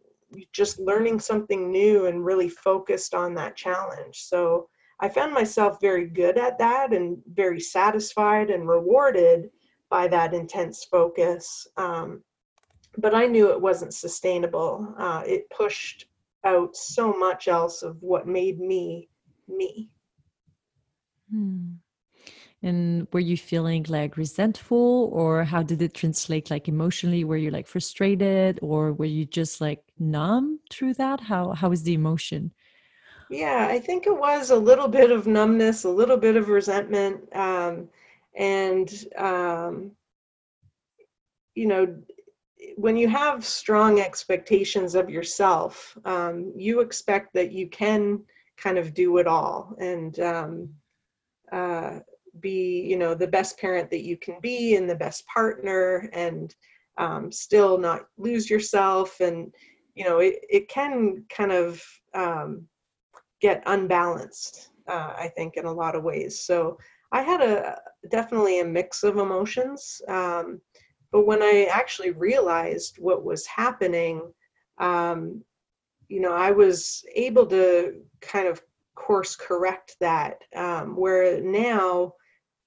just 0.53 0.79
learning 0.79 1.19
something 1.19 1.71
new 1.71 2.05
and 2.05 2.25
really 2.25 2.49
focused 2.49 3.13
on 3.13 3.33
that 3.35 3.55
challenge. 3.55 4.21
So 4.21 4.69
I 4.99 5.09
found 5.09 5.33
myself 5.33 5.79
very 5.81 6.07
good 6.07 6.37
at 6.37 6.57
that 6.59 6.93
and 6.93 7.17
very 7.33 7.59
satisfied 7.59 8.49
and 8.49 8.67
rewarded 8.67 9.49
by 9.89 10.07
that 10.07 10.33
intense 10.33 10.83
focus. 10.83 11.67
Um, 11.77 12.23
but 12.97 13.15
I 13.15 13.25
knew 13.25 13.51
it 13.51 13.61
wasn't 13.61 13.93
sustainable. 13.93 14.93
Uh, 14.97 15.23
it 15.25 15.49
pushed 15.49 16.05
out 16.43 16.75
so 16.75 17.13
much 17.13 17.47
else 17.47 17.81
of 17.81 18.01
what 18.01 18.27
made 18.27 18.59
me 18.59 19.09
me. 19.47 19.89
Hmm. 21.31 21.73
And 22.61 23.07
were 23.13 23.21
you 23.21 23.37
feeling 23.37 23.85
like 23.87 24.17
resentful, 24.17 25.09
or 25.13 25.45
how 25.45 25.63
did 25.63 25.81
it 25.81 25.93
translate 25.93 26.51
like 26.51 26.67
emotionally? 26.67 27.23
Were 27.23 27.37
you 27.37 27.51
like 27.51 27.67
frustrated, 27.67 28.59
or 28.61 28.91
were 28.93 29.05
you 29.05 29.25
just 29.25 29.61
like 29.61 29.81
numb 29.97 30.59
through 30.69 30.95
that? 30.95 31.21
How 31.21 31.53
how 31.53 31.69
was 31.69 31.83
the 31.83 31.93
emotion? 31.93 32.51
Yeah, 33.29 33.67
I 33.69 33.79
think 33.79 34.07
it 34.07 34.17
was 34.17 34.49
a 34.49 34.57
little 34.57 34.87
bit 34.87 35.11
of 35.11 35.27
numbness, 35.27 35.85
a 35.85 35.89
little 35.89 36.17
bit 36.17 36.35
of 36.35 36.49
resentment, 36.49 37.33
um, 37.33 37.87
and 38.35 38.91
um, 39.17 39.91
you 41.55 41.67
know, 41.67 41.95
when 42.75 42.97
you 42.97 43.07
have 43.07 43.45
strong 43.45 43.99
expectations 44.01 44.95
of 44.95 45.09
yourself, 45.09 45.97
um, 46.05 46.51
you 46.55 46.81
expect 46.81 47.33
that 47.33 47.51
you 47.51 47.69
can 47.69 48.21
kind 48.57 48.77
of 48.77 48.93
do 48.93 49.17
it 49.17 49.27
all 49.27 49.75
and 49.79 50.19
um, 50.19 50.69
uh, 51.51 51.99
be, 52.39 52.81
you 52.81 52.97
know, 52.97 53.13
the 53.13 53.27
best 53.27 53.59
parent 53.59 53.89
that 53.89 54.03
you 54.03 54.17
can 54.17 54.35
be 54.41 54.75
and 54.75 54.89
the 54.89 54.95
best 54.95 55.25
partner 55.27 56.09
and 56.13 56.55
um, 56.97 57.31
still 57.31 57.77
not 57.77 58.07
lose 58.17 58.49
yourself. 58.49 59.19
And, 59.19 59.53
you 59.95 60.03
know, 60.03 60.19
it, 60.19 60.39
it 60.49 60.67
can 60.69 61.25
kind 61.29 61.51
of 61.51 61.83
um, 62.13 62.67
get 63.41 63.63
unbalanced, 63.65 64.69
uh, 64.87 65.13
I 65.17 65.31
think, 65.35 65.57
in 65.57 65.65
a 65.65 65.71
lot 65.71 65.95
of 65.95 66.03
ways. 66.03 66.39
So 66.41 66.77
I 67.11 67.21
had 67.21 67.41
a 67.41 67.77
definitely 68.11 68.59
a 68.59 68.65
mix 68.65 69.03
of 69.03 69.17
emotions. 69.17 70.01
Um, 70.07 70.61
but 71.11 71.25
when 71.25 71.41
I 71.41 71.67
actually 71.71 72.11
realized 72.11 72.97
what 72.99 73.25
was 73.25 73.45
happening, 73.47 74.21
um, 74.77 75.43
you 76.07 76.21
know, 76.21 76.33
I 76.33 76.51
was 76.51 77.03
able 77.15 77.45
to 77.47 78.01
kind 78.21 78.47
of 78.47 78.61
course 78.99 79.35
correct 79.35 79.95
that. 79.99 80.41
Um, 80.55 80.95
where 80.95 81.41
now 81.41 82.13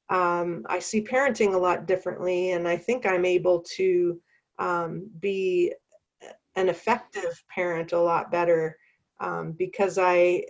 um, 0.09 0.65
I 0.69 0.79
see 0.79 1.03
parenting 1.03 1.55
a 1.55 1.59
lot 1.59 1.87
differently, 1.87 2.53
and 2.53 2.67
I 2.67 2.77
think 2.77 3.07
I'm 3.07 3.25
able 3.25 3.65
to 3.77 4.21
um, 4.59 5.09
be 5.21 5.73
an 6.57 6.69
effective 6.69 7.43
parent 7.55 7.93
a 7.93 8.01
lot 8.01 8.31
better 8.31 8.77
um, 9.21 9.53
because 9.53 9.99
I 9.99 10.45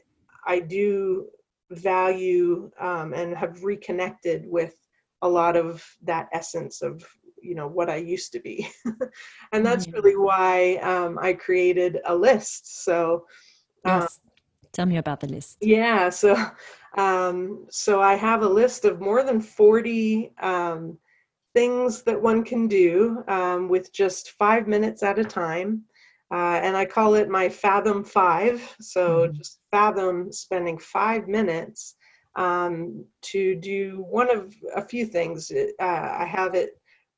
I 0.47 0.61
do 0.61 1.29
value 1.71 2.71
um, 2.81 3.15
and 3.15 3.37
have 3.37 3.63
reconnected 3.63 4.45
with 4.47 4.75
a 5.23 5.29
lot 5.29 5.57
of 5.57 5.85
that 6.03 6.29
essence 6.33 6.83
of 6.83 7.05
you 7.41 7.55
know 7.55 7.69
what 7.69 7.91
I 7.91 7.97
used 7.97 8.33
to 8.33 8.41
be, 8.41 8.69
and 9.53 9.65
that's 9.65 9.87
mm-hmm. 9.87 9.97
really 9.97 10.17
why 10.17 10.77
um, 10.77 11.19
I 11.21 11.33
created 11.33 12.01
a 12.07 12.15
list. 12.15 12.85
So, 12.85 13.27
um, 13.85 14.03
yes. 14.03 14.21
Tell 14.73 14.87
me 14.87 14.97
about 14.97 15.21
the 15.21 15.27
list. 15.27 15.59
Yeah, 15.61 16.11
so 16.11 16.37
um, 16.97 17.67
so 17.71 18.01
I 18.01 18.15
have 18.15 18.43
a 18.43 18.49
list 18.49 18.85
of 18.85 19.01
more 19.01 19.23
than 19.23 19.41
forty 19.41 20.33
um, 20.41 20.99
things 21.55 22.03
that 22.03 22.21
one 22.21 22.45
can 22.45 22.69
do 22.69 23.23
um, 23.29 23.69
with 23.69 23.93
just 23.93 24.33
five 24.33 24.67
minutes 24.67 25.03
at 25.03 25.19
a 25.19 25.25
time. 25.25 25.83
Uh, 26.33 26.59
and 26.63 26.75
I 26.75 26.87
call 26.87 27.15
it 27.15 27.29
my 27.29 27.49
Fathom 27.49 28.03
Five. 28.03 28.75
So 28.81 29.03
mm-hmm. 29.29 29.37
just 29.37 29.61
fathom 29.71 30.33
spending 30.33 30.79
five 30.79 31.29
minutes 31.29 31.97
um, 32.37 33.05
to 33.23 33.55
do 33.57 34.07
one 34.09 34.31
of 34.31 34.55
a 34.75 34.83
few 34.83 35.05
things. 35.05 35.53
Uh, 35.53 35.85
I 35.85 36.25
have 36.25 36.55
it 36.55 36.71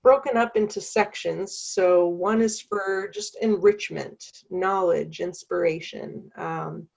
broken 0.03 0.37
up 0.37 0.57
into 0.57 0.81
sections. 0.81 1.57
So 1.57 2.09
one 2.09 2.43
is 2.43 2.61
for 2.61 3.09
just 3.15 3.37
enrichment, 3.41 4.25
knowledge, 4.51 5.21
inspiration. 5.21 6.29
Um, 6.37 6.89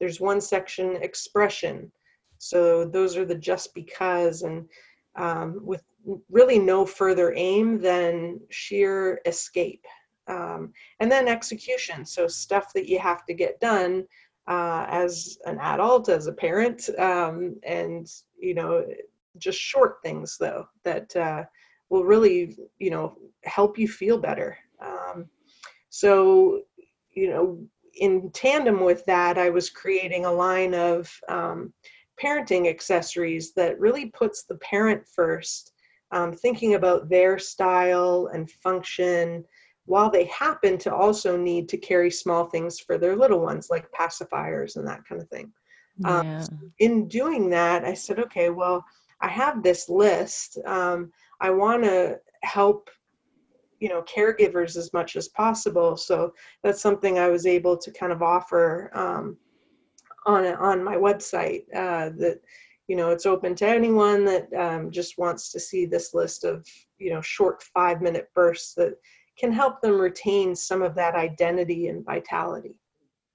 there's 0.00 0.20
one 0.20 0.40
section 0.40 0.96
expression. 0.96 1.90
So 2.38 2.84
those 2.84 3.16
are 3.16 3.24
the 3.24 3.34
just 3.34 3.74
because 3.74 4.42
and 4.42 4.68
um, 5.16 5.60
with 5.62 5.82
really 6.30 6.58
no 6.58 6.84
further 6.84 7.32
aim 7.34 7.80
than 7.80 8.40
sheer 8.50 9.20
escape. 9.26 9.84
Um, 10.28 10.72
and 11.00 11.10
then 11.10 11.28
execution. 11.28 12.04
So 12.04 12.26
stuff 12.26 12.72
that 12.74 12.88
you 12.88 12.98
have 12.98 13.24
to 13.26 13.34
get 13.34 13.60
done 13.60 14.04
uh, 14.48 14.86
as 14.88 15.38
an 15.46 15.58
adult, 15.60 16.08
as 16.08 16.26
a 16.26 16.32
parent, 16.32 16.88
um, 16.98 17.56
and 17.64 18.08
you 18.38 18.54
know, 18.54 18.84
just 19.38 19.58
short 19.58 19.98
things 20.02 20.36
though 20.38 20.66
that 20.84 21.14
uh, 21.16 21.44
will 21.88 22.04
really 22.04 22.56
you 22.78 22.90
know 22.90 23.16
help 23.44 23.78
you 23.78 23.88
feel 23.88 24.18
better 24.18 24.56
um, 24.80 25.26
so 25.88 26.62
you 27.12 27.30
know 27.30 27.58
in 27.96 28.30
tandem 28.32 28.80
with 28.80 29.04
that 29.06 29.38
i 29.38 29.50
was 29.50 29.70
creating 29.70 30.24
a 30.24 30.32
line 30.32 30.74
of 30.74 31.10
um, 31.28 31.72
parenting 32.22 32.68
accessories 32.68 33.52
that 33.54 33.78
really 33.78 34.06
puts 34.06 34.44
the 34.44 34.56
parent 34.56 35.02
first 35.06 35.72
um, 36.12 36.32
thinking 36.32 36.74
about 36.74 37.08
their 37.08 37.38
style 37.38 38.30
and 38.32 38.50
function 38.50 39.44
while 39.86 40.10
they 40.10 40.24
happen 40.24 40.78
to 40.78 40.92
also 40.92 41.36
need 41.36 41.68
to 41.68 41.76
carry 41.76 42.10
small 42.10 42.46
things 42.46 42.80
for 42.80 42.98
their 42.98 43.16
little 43.16 43.40
ones 43.40 43.68
like 43.70 43.90
pacifiers 43.92 44.76
and 44.76 44.86
that 44.86 45.04
kind 45.08 45.20
of 45.20 45.28
thing. 45.28 45.52
Um, 46.04 46.72
in 46.78 47.08
doing 47.08 47.48
that 47.50 47.86
i 47.86 47.94
said 47.94 48.18
okay 48.18 48.50
well 48.50 48.84
i 49.22 49.28
have 49.28 49.62
this 49.62 49.88
list 49.88 50.58
um, 50.66 51.10
I 51.40 51.50
want 51.50 51.84
to 51.84 52.18
help 52.42 52.90
you 53.80 53.88
know 53.88 54.02
caregivers 54.02 54.76
as 54.76 54.92
much 54.92 55.16
as 55.16 55.28
possible. 55.28 55.96
So 55.96 56.32
that's 56.62 56.80
something 56.80 57.18
i 57.18 57.28
was 57.28 57.46
able 57.46 57.76
to 57.76 57.90
kind 57.92 58.12
of 58.12 58.22
offer 58.22 58.90
um, 58.94 59.36
on 60.26 60.46
on 60.46 60.82
my 60.82 60.96
website 60.96 61.62
uh, 61.74 62.10
that 62.18 62.40
you 62.88 62.96
know 62.96 63.10
it's 63.10 63.26
open 63.26 63.54
to 63.56 63.66
anyone 63.66 64.24
that 64.24 64.52
um, 64.54 64.90
just 64.90 65.18
wants 65.18 65.50
to 65.52 65.60
see 65.60 65.86
this 65.86 66.14
list 66.14 66.44
of 66.44 66.66
you 66.98 67.10
know 67.10 67.20
short 67.20 67.62
five 67.62 68.02
minute 68.02 68.28
bursts 68.34 68.74
that 68.74 68.94
can 69.38 69.52
help 69.52 69.80
them 69.80 70.00
retain 70.00 70.56
some 70.56 70.82
of 70.82 70.94
that 70.94 71.14
identity 71.14 71.88
and 71.88 72.04
vitality 72.04 72.78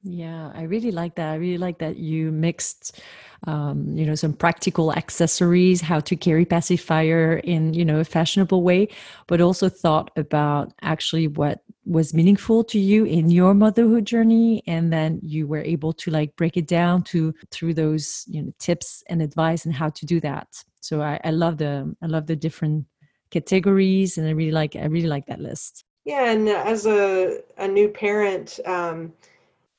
yeah, 0.04 0.52
I 0.56 0.64
really 0.64 0.92
like 0.92 1.16
that. 1.16 1.32
I 1.32 1.36
really 1.36 1.58
like 1.58 1.78
that 1.80 1.98
you 1.98 2.32
mixed, 2.32 3.00
um, 3.46 3.96
you 3.96 4.06
know, 4.06 4.16
some 4.16 4.34
practical 4.34 4.94
accessories, 4.94 5.82
how 5.82 6.00
to 6.00 6.16
carry 6.16 6.44
pacifier 6.44 7.38
in, 7.38 7.74
you 7.74 7.86
know, 7.86 8.00
a 8.00 8.04
fashionable 8.04 8.64
way, 8.64 8.88
but 9.28 9.42
also 9.42 9.70
thought 9.70 10.10
about 10.16 10.74
actually 10.82 11.28
what 11.28 11.62
was 11.86 12.14
meaningful 12.14 12.64
to 12.64 12.80
you 12.80 13.06
in 13.06 13.30
your 13.30 13.54
motherhood 13.54 14.06
journey, 14.06 14.64
and 14.66 14.92
then 14.92 15.20
you 15.22 15.46
were 15.46 15.62
able 15.62 15.94
to 15.94 16.10
like 16.10 16.36
break 16.36 16.58
it 16.58 16.68
down 16.68 17.04
to 17.04 17.34
through 17.52 17.74
those, 17.76 18.24
you 18.28 18.42
know, 18.42 18.52
tips 18.58 19.04
and 19.08 19.22
advice 19.22 19.66
and 19.66 19.74
how 19.74 19.90
to 19.90 20.06
do 20.06 20.20
that. 20.22 20.48
So 20.80 21.02
I, 21.02 21.20
I 21.24 21.30
love 21.30 21.58
the 21.58 21.96
I 22.02 22.08
love 22.08 22.26
the 22.26 22.36
different 22.36 22.86
categories, 23.30 24.18
and 24.18 24.28
I 24.28 24.32
really 24.32 24.52
like 24.52 24.76
I 24.76 24.86
really 24.86 25.08
like 25.08 25.28
that 25.28 25.40
list. 25.40 25.86
Yeah, 26.06 26.32
and 26.32 26.50
as 26.50 26.88
a 26.88 27.42
a 27.58 27.68
new 27.68 27.88
parent. 27.88 28.60
Um, 28.66 29.14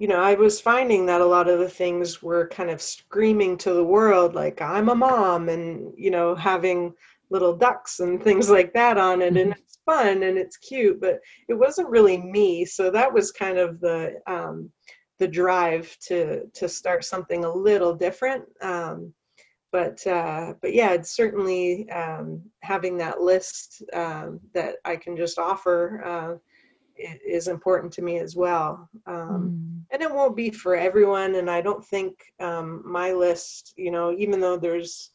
you 0.03 0.09
know, 0.09 0.21
I 0.21 0.35
was 0.35 0.61
finding 0.61 1.07
that 1.07 1.21
a 1.21 1.25
lot 1.25 1.49
of 1.49 1.61
the 1.61 1.69
things 1.69 2.21
were 2.21 2.49
kind 2.49 2.71
of 2.71 2.83
screaming 2.83 3.57
to 3.59 3.73
the 3.73 3.85
world, 3.85 4.35
like, 4.35 4.61
I'm 4.61 4.89
a 4.89 4.97
mom, 4.97 5.49
and, 5.49 5.95
you 5.97 6.11
know, 6.11 6.35
having 6.35 6.93
little 7.31 7.57
ducks 7.57 8.01
and 8.01 8.21
things 8.21 8.51
like 8.51 8.73
that 8.73 8.99
on 8.99 9.23
it. 9.23 9.37
And 9.37 9.53
mm-hmm. 9.53 9.53
it's 9.53 9.79
fun 9.87 10.25
and 10.25 10.37
it's 10.37 10.57
cute, 10.57 11.01
but 11.01 11.21
it 11.49 11.55
wasn't 11.55 11.89
really 11.89 12.19
me. 12.21 12.65
So 12.65 12.91
that 12.91 13.15
was 13.15 13.31
kind 13.31 13.59
of 13.59 13.79
the, 13.79 14.21
um, 14.27 14.73
the 15.21 15.29
drive 15.29 15.97
to 16.09 16.49
to 16.53 16.69
start 16.69 17.05
something 17.05 17.45
a 17.45 17.55
little 17.55 17.95
different 17.95 18.43
um, 18.61 19.15
but 19.71 20.05
uh, 20.05 20.55
but 20.61 20.75
yeah 20.75 20.91
it's 20.91 21.15
certainly 21.15 21.89
um, 21.91 22.43
having 22.63 22.97
that 22.97 23.21
list 23.21 23.85
um, 23.93 24.41
that 24.53 24.77
i 24.85 24.97
can 24.97 25.17
just 25.17 25.39
offer 25.39 26.03
uh, 26.05 26.35
is 26.97 27.49
important 27.49 27.93
to 27.95 28.03
me 28.03 28.19
as 28.19 28.37
well. 28.37 28.89
Um, 29.07 29.85
mm. 29.87 29.95
And 29.95 30.03
it 30.03 30.13
won't 30.13 30.37
be 30.37 30.51
for 30.51 30.77
everyone. 30.77 31.37
And 31.37 31.51
I 31.51 31.61
don't 31.61 31.85
think 31.85 32.19
um, 32.41 32.83
my 32.85 33.13
list, 33.13 33.75
you 33.77 33.91
know, 33.91 34.13
even 34.13 34.41
though 34.41 34.57
there's, 34.57 35.11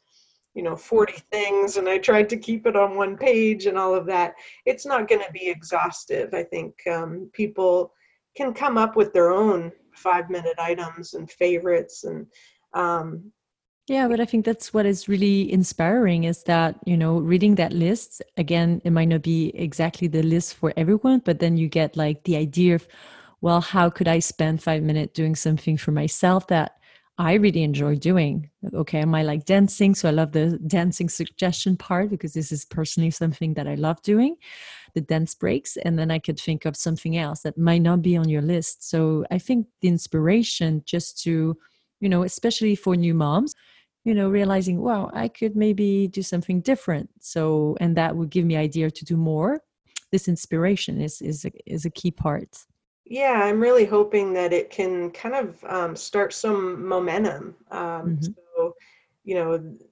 you 0.54 0.64
know, 0.64 0.76
40 0.76 1.14
things 1.32 1.78
and 1.78 1.88
I 1.88 1.98
tried 1.98 2.30
to 2.30 2.38
keep 2.38 2.66
it 2.66 2.76
on 2.76 2.96
one 2.96 3.18
page 3.18 3.66
and 3.66 3.78
all 3.78 3.94
of 3.94 4.06
that, 4.08 4.34
it's 4.66 4.86
not 4.86 5.08
going 5.08 5.22
to 5.22 5.32
be 5.32 5.50
exhaustive. 5.50 6.34
I 6.34 6.44
think 6.44 6.76
um, 6.92 7.30
people 7.34 7.94
can 8.36 8.54
come 8.54 8.78
up 8.78 8.96
with 8.96 9.14
their 9.14 9.32
own 9.32 9.72
five 9.96 10.30
minute 10.30 10.58
items 10.60 11.14
and 11.14 11.30
favorites 11.30 12.04
and 12.04 12.28
um, 12.74 13.32
Yeah, 13.88 14.10
but 14.10 14.20
I 14.20 14.26
think 14.26 14.44
that's 14.44 14.74
what 14.74 14.86
is 14.86 15.08
really 15.08 15.50
inspiring 15.52 16.26
is 16.26 16.44
that, 16.44 16.76
you 16.86 16.98
know, 16.98 17.20
reading 17.20 17.56
that 17.56 17.72
list, 17.72 18.22
again, 18.36 18.82
it 18.84 18.92
might 18.92 19.08
not 19.08 19.22
be 19.22 19.50
exactly 19.56 20.10
the 20.10 20.24
list 20.24 20.56
for 20.56 20.74
everyone, 20.76 21.20
but 21.24 21.40
then 21.40 21.56
you 21.56 21.70
get 21.70 21.96
like 21.96 22.22
the 22.26 22.36
idea 22.36 22.76
of, 22.76 22.86
well, 23.40 23.62
how 23.62 23.90
could 23.90 24.10
I 24.10 24.20
spend 24.20 24.62
five 24.62 24.84
minutes 24.84 25.14
doing 25.14 25.36
something 25.36 25.78
for 25.78 25.92
myself 25.92 26.48
that 26.48 26.74
I 27.18 27.36
really 27.36 27.64
enjoy 27.64 27.96
doing? 27.96 28.50
Okay, 28.74 29.00
am 29.00 29.16
I 29.16 29.24
like 29.24 29.46
dancing? 29.46 29.96
So 29.96 30.10
I 30.10 30.12
love 30.12 30.34
the 30.34 30.60
dancing 30.68 31.08
suggestion 31.08 31.78
part 31.78 32.10
because 32.10 32.34
this 32.34 32.52
is 32.52 32.66
personally 32.66 33.12
something 33.12 33.54
that 33.54 33.68
I 33.70 33.76
love 33.76 34.02
doing, 34.02 34.36
the 34.96 35.02
dance 35.02 35.34
breaks. 35.34 35.78
And 35.78 35.98
then 35.98 36.12
I 36.12 36.20
could 36.20 36.40
think 36.40 36.66
of 36.66 36.76
something 36.76 37.18
else 37.18 37.42
that 37.42 37.58
might 37.58 37.82
not 37.84 38.02
be 38.02 38.18
on 38.18 38.28
your 38.28 38.42
list. 38.42 38.90
So 38.90 39.26
I 39.32 39.38
think 39.40 39.68
the 39.82 39.88
inspiration 39.88 40.84
just 40.86 41.22
to, 41.24 41.58
you 42.02 42.10
know, 42.10 42.24
especially 42.24 42.76
for 42.76 42.96
new 42.96 43.14
moms, 43.14 43.56
you 44.08 44.16
know 44.16 44.30
realizing 44.30 44.80
wow 44.80 45.12
i 45.14 45.28
could 45.28 45.58
maybe 45.58 46.08
do 46.08 46.22
something 46.22 46.62
different. 46.62 47.10
So 47.20 47.76
and 47.82 47.96
that 47.98 48.16
would 48.16 48.30
give 48.30 48.46
me 48.46 48.56
idea 48.56 48.90
to 48.90 49.06
do 49.06 49.18
more. 49.18 49.62
This 50.14 50.30
inspiration 50.30 51.02
is 51.02 51.22
is 51.22 51.44
a, 51.46 51.52
is 51.66 51.84
a 51.86 51.90
key 51.90 52.12
part. 52.12 52.52
Yeah 53.06 53.42
i'm 53.44 53.60
really 53.60 53.86
hoping 53.86 54.34
that 54.34 54.52
it 54.54 54.70
can 54.70 55.12
kind 55.12 55.36
of 55.36 55.64
um, 55.78 55.96
start 55.96 56.34
some 56.34 56.86
momentum 56.88 57.56
um, 57.72 57.80
mm-hmm. 57.80 58.32
so 58.56 58.74
you 59.24 59.36
know 59.36 59.50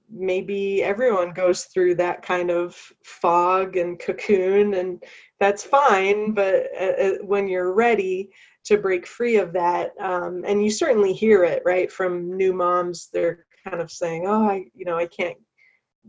maybe 0.10 0.84
everyone 0.84 1.31
goes 1.31 1.65
through 1.65 1.95
that 1.95 2.22
kind 2.22 2.50
of 2.51 2.75
fog 3.03 3.77
and 3.77 4.00
cocoon 4.00 4.74
and 4.74 5.03
that's 5.39 5.63
fine 5.63 6.34
but 6.34 6.67
uh, 6.79 6.95
uh 7.05 7.17
when 7.22 7.48
you're 7.48 7.74
ready 7.74 8.29
to 8.65 8.77
break 8.77 9.07
free 9.07 9.38
of 9.38 9.53
that 9.53 9.91
um, 10.00 10.43
and 10.45 10.62
you 10.63 10.69
certainly 10.69 11.13
hear 11.13 11.43
it 11.45 11.62
right 11.65 11.89
from 11.89 12.36
new 12.36 12.53
moms 12.53 13.10
they're 13.13 13.45
kind 13.67 13.81
of 13.81 13.91
saying, 13.91 14.25
oh, 14.27 14.50
I, 14.50 14.65
you 14.75 14.86
know, 14.86 14.98
I 14.98 15.07
can't 15.07 15.38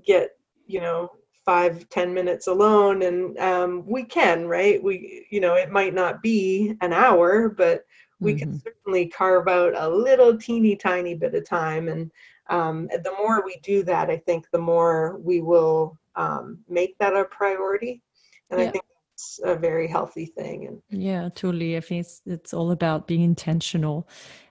get, 0.04 0.30
you 0.66 0.80
know, 0.80 1.10
five, 1.44 1.88
ten 1.88 2.12
minutes 2.12 2.46
alone. 2.48 3.02
And 3.02 3.38
um, 3.38 3.84
we 3.86 4.04
can, 4.04 4.46
right? 4.46 4.82
We, 4.82 5.26
you 5.30 5.40
know, 5.40 5.54
it 5.54 5.70
might 5.70 5.94
not 5.94 6.22
be 6.22 6.74
an 6.80 6.92
hour, 6.92 7.48
but 7.48 7.84
we 8.20 8.32
mm-hmm. 8.32 8.38
can 8.38 8.60
certainly 8.60 9.06
carve 9.08 9.48
out 9.48 9.74
a 9.76 9.88
little 9.88 10.36
teeny 10.36 10.76
tiny 10.76 11.14
bit 11.14 11.34
of 11.34 11.48
time. 11.48 11.88
And 11.88 12.10
um, 12.48 12.88
the 12.88 13.14
more 13.18 13.44
we 13.44 13.58
do 13.62 13.82
that, 13.84 14.10
I 14.10 14.16
think 14.16 14.46
the 14.50 14.58
more 14.58 15.18
we 15.18 15.40
will 15.40 15.98
um, 16.16 16.58
make 16.68 16.98
that 16.98 17.16
a 17.16 17.24
priority. 17.24 18.02
And 18.50 18.60
yeah. 18.60 18.66
I 18.66 18.70
think 18.70 18.84
it's 19.16 19.40
a 19.44 19.56
very 19.56 19.88
healthy 19.88 20.26
thing 20.26 20.66
and 20.66 20.82
yeah 20.90 21.30
totally 21.34 21.74
i 21.74 21.80
think 21.80 22.00
it's, 22.00 22.20
it's 22.26 22.52
all 22.52 22.70
about 22.70 23.06
being 23.06 23.22
intentional 23.22 24.06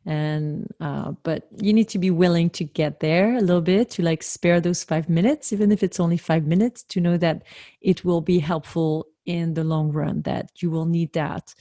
and 0.08 0.68
uh, 0.80 1.12
but 1.22 1.48
you 1.62 1.72
need 1.72 1.88
to 1.88 2.00
be 2.00 2.10
willing 2.10 2.50
to 2.50 2.64
get 2.64 3.00
there 3.00 3.36
a 3.36 3.42
little 3.42 3.62
bit 3.62 3.92
to 3.92 4.02
like 4.02 4.24
spare 4.24 4.60
those 4.60 4.84
five 4.84 5.08
minutes 5.08 5.54
even 5.54 5.72
if 5.72 5.84
it's 5.84 6.00
only 6.00 6.18
five 6.18 6.48
minutes 6.48 6.82
to 6.82 7.00
know 7.00 7.16
that 7.16 7.44
it 7.82 8.04
will 8.04 8.22
be 8.22 8.40
helpful 8.40 9.06
in 9.28 9.54
the 9.54 9.64
long 9.64 9.92
run 9.92 10.24
that 10.24 10.50
you 10.64 10.72
will 10.72 10.86
need 10.86 11.14
that 11.14 11.54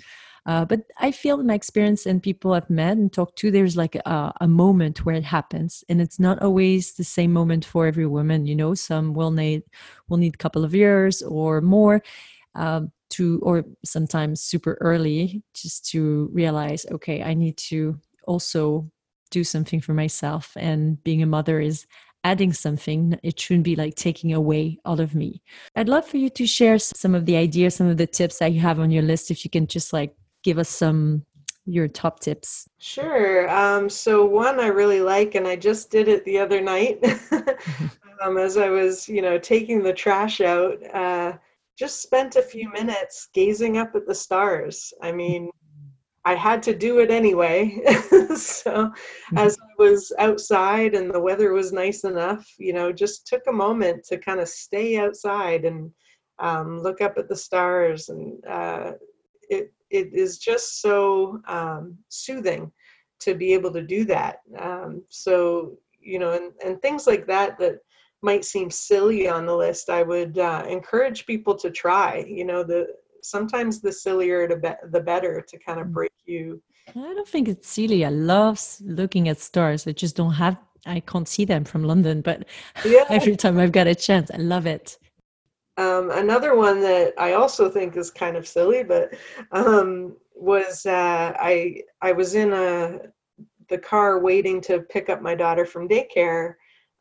uh, 0.47 0.65
but 0.65 0.81
I 0.99 1.11
feel 1.11 1.41
in 1.41 1.47
my 1.47 1.55
experience 1.55 2.05
and 2.05 2.23
people 2.23 2.53
I've 2.53 2.69
met 2.69 2.99
and 2.99 3.11
talked 3.11 3.39
to, 3.39 3.51
there's 3.51 3.79
like 3.79 3.95
a, 3.95 4.33
a, 4.43 4.47
moment 4.47 5.07
where 5.07 5.15
it 5.15 5.25
happens, 5.25 5.83
and 5.89 6.03
it's 6.03 6.21
not 6.21 6.43
always 6.43 6.93
the 6.93 7.03
same 7.03 7.33
moment 7.33 7.65
for 7.65 7.87
every 7.87 8.07
woman. 8.07 8.45
You 8.45 8.55
know, 8.55 8.75
some 8.75 9.15
will 9.15 9.31
need 9.31 9.63
will 10.07 10.19
need 10.19 10.35
a 10.35 10.37
couple 10.37 10.63
of 10.63 10.75
years 10.75 11.23
or 11.23 11.63
more, 11.63 12.03
um, 12.55 12.93
to 13.11 13.41
or 13.43 13.65
sometimes 13.85 14.41
super 14.41 14.79
early 14.81 15.43
just 15.55 15.87
to 15.87 16.29
realize 16.33 16.87
okay 16.91 17.23
i 17.23 17.35
need 17.35 17.57
to 17.57 17.99
also 18.27 18.91
do 19.35 19.45
something 19.45 19.81
for 19.81 19.95
myself. 19.95 20.53
And 20.57 21.03
being 21.03 21.23
a 21.23 21.27
mother 21.27 21.61
is 21.61 21.87
adding 22.23 22.53
something. 22.53 23.19
It 23.23 23.39
shouldn't 23.39 23.65
be 23.65 23.77
like 23.77 23.97
taking 23.97 24.33
away 24.33 24.79
all 24.85 25.01
of 25.01 25.15
me. 25.15 25.43
I'd 25.77 25.89
love 25.89 26.07
for 26.07 26.17
you 26.17 26.31
to 26.31 26.47
share 26.47 26.79
some 26.79 27.15
of 27.15 27.27
the 27.27 27.37
ideas 27.37 27.75
some 27.75 27.89
of 27.89 27.99
the 27.99 28.07
tips 28.07 28.39
that 28.39 28.53
you 28.53 28.61
have 28.61 28.81
on 28.81 28.91
your 28.91 29.03
list 29.03 29.31
if 29.31 29.45
you 29.45 29.51
can 29.51 29.67
just 29.67 29.93
like 29.93 30.15
give 30.43 30.59
us 30.59 30.69
some 30.69 31.25
your 31.67 31.89
top 31.89 32.21
tips. 32.21 32.69
Sure. 32.79 33.49
Um, 33.51 33.89
so 33.89 34.25
one 34.25 34.61
i 34.61 34.67
really 34.67 35.01
like 35.01 35.35
and 35.35 35.47
i 35.47 35.57
just 35.57 35.91
did 35.91 36.09
it 36.09 36.25
the 36.25 36.39
other 36.39 36.61
night 36.61 37.03
um, 38.23 38.37
as 38.37 38.57
i 38.57 38.69
was 38.69 39.09
you 39.09 39.23
know 39.23 39.39
taking 39.39 39.83
the 39.83 39.93
trash 39.93 40.41
out 40.41 40.77
uh, 40.95 41.33
just 41.79 42.03
spent 42.03 42.37
a 42.37 42.43
few 42.43 42.71
minutes 42.71 43.29
gazing 43.35 43.79
up 43.79 43.95
at 43.95 44.07
the 44.07 44.15
stars. 44.15 44.93
I 45.03 45.13
mean, 45.13 45.51
I 46.25 46.35
had 46.35 46.63
to 46.65 46.75
do 46.75 47.01
it 47.01 47.11
anyway. 47.11 47.79
so 48.37 48.71
mm-hmm. 48.71 49.39
as 49.39 49.59
I 49.61 49.83
was 49.83 50.13
outside 50.19 50.95
and 50.95 51.13
the 51.13 51.21
weather 51.21 51.53
was 51.53 51.73
nice 51.73 52.05
enough, 52.05 52.47
you 52.59 52.73
know, 52.73 52.93
just 52.93 53.27
took 53.27 53.43
a 53.47 53.53
moment 53.53 54.05
to 54.05 54.19
kind 54.19 54.41
of 54.41 54.49
stay 54.49 54.97
outside 54.97 55.65
and 55.65 55.91
um, 56.39 56.81
look 56.81 57.01
up 57.01 57.19
at 57.19 57.29
the 57.29 57.37
stars. 57.37 58.09
And 58.09 58.43
uh, 58.47 58.93
it, 59.51 59.73
it 59.91 60.15
is 60.15 60.39
just 60.39 60.81
so 60.81 61.41
um, 61.47 61.99
soothing 62.09 62.73
to 63.21 63.35
be 63.35 63.53
able 63.53 63.73
to 63.73 63.83
do 63.83 64.05
that. 64.07 64.39
Um, 64.59 65.05
so, 65.11 65.77
you 66.01 66.19
know, 66.19 66.33
and, 66.33 66.53
and 66.65 66.81
things 66.81 67.07
like 67.07 67.27
that, 67.27 67.59
that 67.59 67.81
might 68.23 68.45
seem 68.45 68.71
silly 68.71 69.29
on 69.29 69.47
the 69.47 69.57
list, 69.57 69.91
I 69.91 70.03
would 70.03 70.39
uh, 70.39 70.65
encourage 70.69 71.27
people 71.27 71.55
to 71.57 71.71
try. 71.71 72.25
You 72.27 72.45
know, 72.45 72.63
the 72.63 72.89
sometimes 73.23 73.81
the 73.81 73.93
sillier 73.93 74.47
to 74.49 74.57
be- 74.57 74.89
the 74.91 75.01
better 75.01 75.45
to 75.47 75.59
kind 75.59 75.81
of 75.81 75.89
mm. 75.89 75.93
break 75.93 76.13
you. 76.27 76.63
I 76.89 76.93
don't 76.93 77.29
think 77.29 77.49
it's 77.49 77.69
silly. 77.69 78.05
I 78.05 78.11
love 78.11 78.61
looking 78.83 79.29
at 79.29 79.41
stars. 79.41 79.87
I 79.87 79.93
just 79.93 80.17
don't 80.17 80.35
have. 80.35 80.57
I 80.87 81.01
can't 81.01 81.27
see 81.27 81.47
them 81.47 81.65
from 81.65 81.85
London, 81.85 82.21
but 82.21 82.45
yeah. 82.85 83.05
every 83.09 83.37
time 83.37 83.59
I've 83.59 83.73
got 83.73 83.87
a 83.87 83.95
chance, 83.95 84.31
I 84.31 84.37
love 84.37 84.67
it. 84.67 84.99
Um, 85.77 86.11
another 86.13 86.55
one 86.57 86.81
that 86.83 87.15
I 87.19 87.33
also 87.33 87.69
think 87.69 87.97
is 87.97 88.11
kind 88.11 88.37
of 88.37 88.47
silly, 88.47 88.85
but 88.85 89.15
um, 89.51 90.17
was 90.35 90.87
uh, 90.87 91.33
I 91.39 91.81
I 92.03 92.13
was 92.13 92.35
in 92.35 92.53
a 92.53 93.01
the 93.69 93.79
car 93.79 94.21
waiting 94.21 94.61
to 94.61 94.81
pick 94.81 95.09
up 95.09 95.23
my 95.23 95.35
daughter 95.35 95.65
from 95.65 95.89
daycare, 95.89 96.55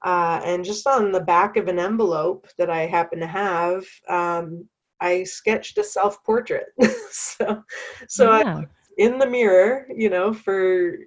uh, 0.04 0.42
and 0.44 0.66
just 0.66 0.88
on 0.88 1.12
the 1.12 1.22
back 1.22 1.58
of 1.58 1.68
an 1.68 1.80
envelope 1.80 2.48
that 2.58 2.70
I 2.70 2.86
happen 2.86 3.20
to 3.20 3.28
have, 3.28 3.86
um, 4.10 4.68
I 5.00 5.24
sketched 5.24 5.78
a 5.78 5.84
self 5.84 6.24
portrait. 6.24 6.68
so, 7.12 7.63
so 8.08 8.38
yeah. 8.38 8.58
I 8.58 8.66
in 8.98 9.18
the 9.18 9.28
mirror, 9.28 9.88
you 9.96 10.10
know, 10.10 10.34
for 10.34 10.98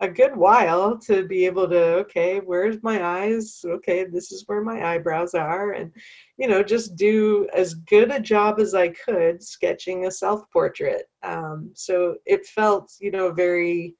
a 0.00 0.08
good 0.08 0.36
while 0.36 0.98
to 0.98 1.26
be 1.26 1.46
able 1.46 1.68
to, 1.68 1.94
okay, 1.94 2.40
where's 2.40 2.82
my 2.82 3.04
eyes? 3.04 3.60
Okay, 3.64 4.04
this 4.04 4.32
is 4.32 4.42
where 4.46 4.62
my 4.62 4.94
eyebrows 4.94 5.34
are. 5.34 5.72
And, 5.72 5.92
you 6.36 6.48
know, 6.48 6.62
just 6.62 6.96
do 6.96 7.48
as 7.54 7.74
good 7.74 8.10
a 8.10 8.18
job 8.18 8.58
as 8.58 8.74
I 8.74 8.88
could 8.88 9.42
sketching 9.42 10.06
a 10.06 10.10
self 10.10 10.42
portrait. 10.52 11.04
Um, 11.22 11.70
so 11.74 12.16
it 12.26 12.46
felt, 12.46 12.92
you 13.00 13.12
know, 13.12 13.32
very 13.32 13.94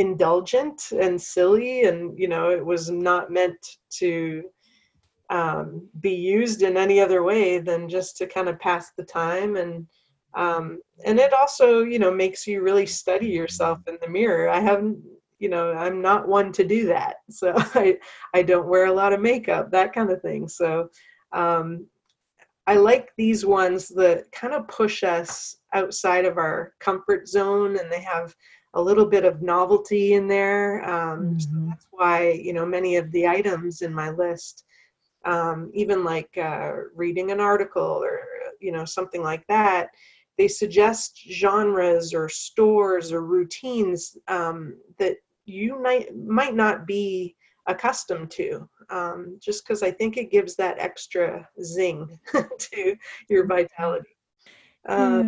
indulgent 0.00 0.92
and 0.98 1.20
silly 1.20 1.84
and 1.84 2.18
you 2.18 2.26
know 2.26 2.50
it 2.50 2.64
was 2.64 2.90
not 2.90 3.30
meant 3.30 3.58
to 3.90 4.42
um, 5.28 5.88
be 6.00 6.14
used 6.14 6.62
in 6.62 6.76
any 6.76 6.98
other 7.00 7.22
way 7.22 7.58
than 7.58 7.88
just 7.88 8.16
to 8.16 8.26
kind 8.26 8.48
of 8.48 8.58
pass 8.58 8.90
the 8.96 9.04
time 9.04 9.56
and 9.56 9.86
um, 10.34 10.80
and 11.04 11.18
it 11.18 11.32
also 11.32 11.82
you 11.82 11.98
know 11.98 12.10
makes 12.10 12.46
you 12.46 12.62
really 12.62 12.86
study 12.86 13.28
yourself 13.28 13.78
in 13.86 13.98
the 14.00 14.08
mirror. 14.08 14.48
I 14.48 14.60
haven't 14.60 15.02
you 15.40 15.48
know 15.48 15.72
i'm 15.72 16.02
not 16.02 16.28
one 16.28 16.52
to 16.52 16.62
do 16.62 16.86
that 16.86 17.16
so 17.30 17.52
i 17.56 17.96
i 18.34 18.42
don't 18.42 18.68
wear 18.68 18.86
a 18.86 18.92
lot 18.92 19.12
of 19.12 19.20
makeup 19.20 19.70
that 19.70 19.92
kind 19.92 20.10
of 20.10 20.22
thing. 20.22 20.46
So 20.46 20.88
um, 21.32 21.86
i 22.66 22.74
like 22.74 23.08
these 23.16 23.44
ones 23.44 23.88
that 23.88 24.30
kind 24.32 24.54
of 24.54 24.68
push 24.68 25.02
us 25.02 25.56
outside 25.72 26.24
of 26.24 26.36
our 26.36 26.74
comfort 26.78 27.26
zone 27.26 27.78
and 27.78 27.90
they 27.90 28.02
have 28.02 28.34
a 28.74 28.82
little 28.82 29.06
bit 29.06 29.24
of 29.24 29.42
novelty 29.42 30.14
in 30.14 30.28
there. 30.28 30.84
Um, 30.88 31.20
mm-hmm. 31.20 31.38
so 31.38 31.66
that's 31.68 31.86
why 31.90 32.30
you 32.30 32.52
know 32.52 32.66
many 32.66 32.96
of 32.96 33.10
the 33.12 33.26
items 33.26 33.82
in 33.82 33.92
my 33.92 34.10
list, 34.10 34.64
um, 35.24 35.70
even 35.74 36.04
like 36.04 36.36
uh, 36.36 36.72
reading 36.94 37.30
an 37.30 37.40
article 37.40 38.02
or 38.02 38.20
you 38.60 38.72
know 38.72 38.84
something 38.84 39.22
like 39.22 39.46
that, 39.48 39.88
they 40.38 40.48
suggest 40.48 41.20
genres 41.30 42.14
or 42.14 42.28
stores 42.28 43.12
or 43.12 43.22
routines 43.22 44.16
um, 44.28 44.76
that 44.98 45.16
you 45.44 45.80
might 45.82 46.16
might 46.16 46.54
not 46.54 46.86
be 46.86 47.36
accustomed 47.66 48.30
to. 48.32 48.68
Um, 48.90 49.38
just 49.40 49.64
because 49.64 49.84
I 49.84 49.92
think 49.92 50.16
it 50.16 50.32
gives 50.32 50.56
that 50.56 50.78
extra 50.80 51.48
zing 51.62 52.18
to 52.58 52.96
your 53.28 53.46
vitality. 53.46 54.16
Uh, 54.88 55.22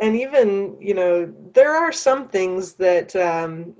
and 0.00 0.16
even 0.16 0.76
you 0.80 0.94
know 0.94 1.32
there 1.52 1.74
are 1.74 1.92
some 1.92 2.28
things 2.28 2.74
that 2.74 3.14
um, 3.16 3.74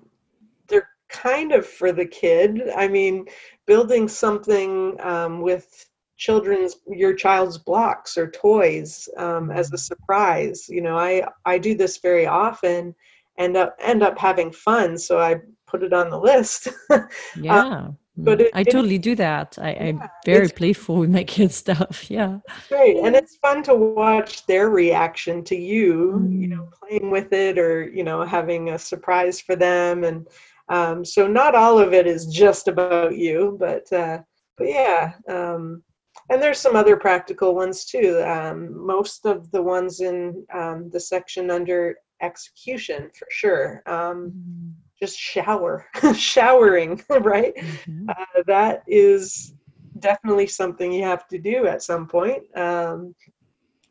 they're 0.68 0.88
kind 1.08 1.52
of 1.52 1.66
for 1.66 1.92
the 1.92 2.06
kid. 2.06 2.62
I 2.76 2.88
mean 2.88 3.26
building 3.66 4.08
something 4.08 4.96
um, 5.00 5.40
with 5.40 5.86
children's 6.16 6.76
your 6.88 7.14
child's 7.14 7.58
blocks 7.58 8.18
or 8.18 8.30
toys 8.30 9.08
um, 9.16 9.50
as 9.50 9.68
a 9.68 9.70
mm-hmm. 9.70 9.76
surprise. 9.76 10.68
You 10.68 10.82
know 10.82 10.96
i 10.96 11.26
i 11.44 11.58
do 11.58 11.74
this 11.74 11.98
very 11.98 12.26
often 12.26 12.94
and 13.38 13.56
up 13.56 13.76
end 13.80 14.02
up 14.02 14.18
having 14.18 14.50
fun 14.50 14.98
so 14.98 15.20
i 15.20 15.36
put 15.66 15.82
it 15.82 15.92
on 15.92 16.10
the 16.10 16.18
list. 16.18 16.68
Yeah 17.36 17.88
but 18.18 18.40
it, 18.40 18.50
I 18.52 18.64
totally 18.64 18.96
it, 18.96 19.02
do 19.02 19.14
that. 19.14 19.56
I, 19.60 19.70
am 19.70 20.02
very 20.26 20.48
playful 20.48 20.96
with 20.96 21.10
my 21.10 21.24
kids 21.24 21.54
stuff. 21.54 22.10
Yeah. 22.10 22.38
Great. 22.68 22.96
And 22.96 23.14
it's 23.14 23.36
fun 23.36 23.62
to 23.64 23.74
watch 23.74 24.46
their 24.46 24.70
reaction 24.70 25.44
to 25.44 25.56
you, 25.56 26.20
mm. 26.20 26.40
you 26.40 26.48
know, 26.48 26.62
mm. 26.62 26.72
playing 26.80 27.10
with 27.10 27.32
it 27.32 27.58
or, 27.58 27.88
you 27.88 28.02
know, 28.02 28.24
having 28.24 28.70
a 28.70 28.78
surprise 28.78 29.40
for 29.40 29.54
them. 29.54 30.04
And 30.04 30.26
um, 30.68 31.04
so 31.04 31.26
not 31.28 31.54
all 31.54 31.78
of 31.78 31.92
it 31.92 32.06
is 32.06 32.26
just 32.26 32.66
about 32.66 33.16
you, 33.16 33.56
but, 33.60 33.92
uh, 33.92 34.18
but 34.56 34.68
yeah. 34.68 35.12
Um, 35.28 35.82
and 36.30 36.42
there's 36.42 36.58
some 36.58 36.76
other 36.76 36.96
practical 36.96 37.54
ones 37.54 37.84
too. 37.84 38.22
Um, 38.26 38.86
most 38.86 39.26
of 39.26 39.50
the 39.52 39.62
ones 39.62 40.00
in 40.00 40.44
um, 40.52 40.90
the 40.90 41.00
section 41.00 41.50
under 41.50 41.96
execution 42.20 43.10
for 43.16 43.28
sure. 43.30 43.82
Um, 43.86 44.32
mm 44.32 44.87
just 44.98 45.18
shower, 45.18 45.86
showering, 46.14 47.02
right? 47.20 47.54
Mm-hmm. 47.56 48.08
Uh, 48.08 48.42
that 48.46 48.82
is 48.86 49.54
definitely 49.98 50.46
something 50.46 50.92
you 50.92 51.04
have 51.04 51.26
to 51.28 51.38
do 51.38 51.66
at 51.66 51.82
some 51.82 52.06
point. 52.06 52.44
Um, 52.56 53.14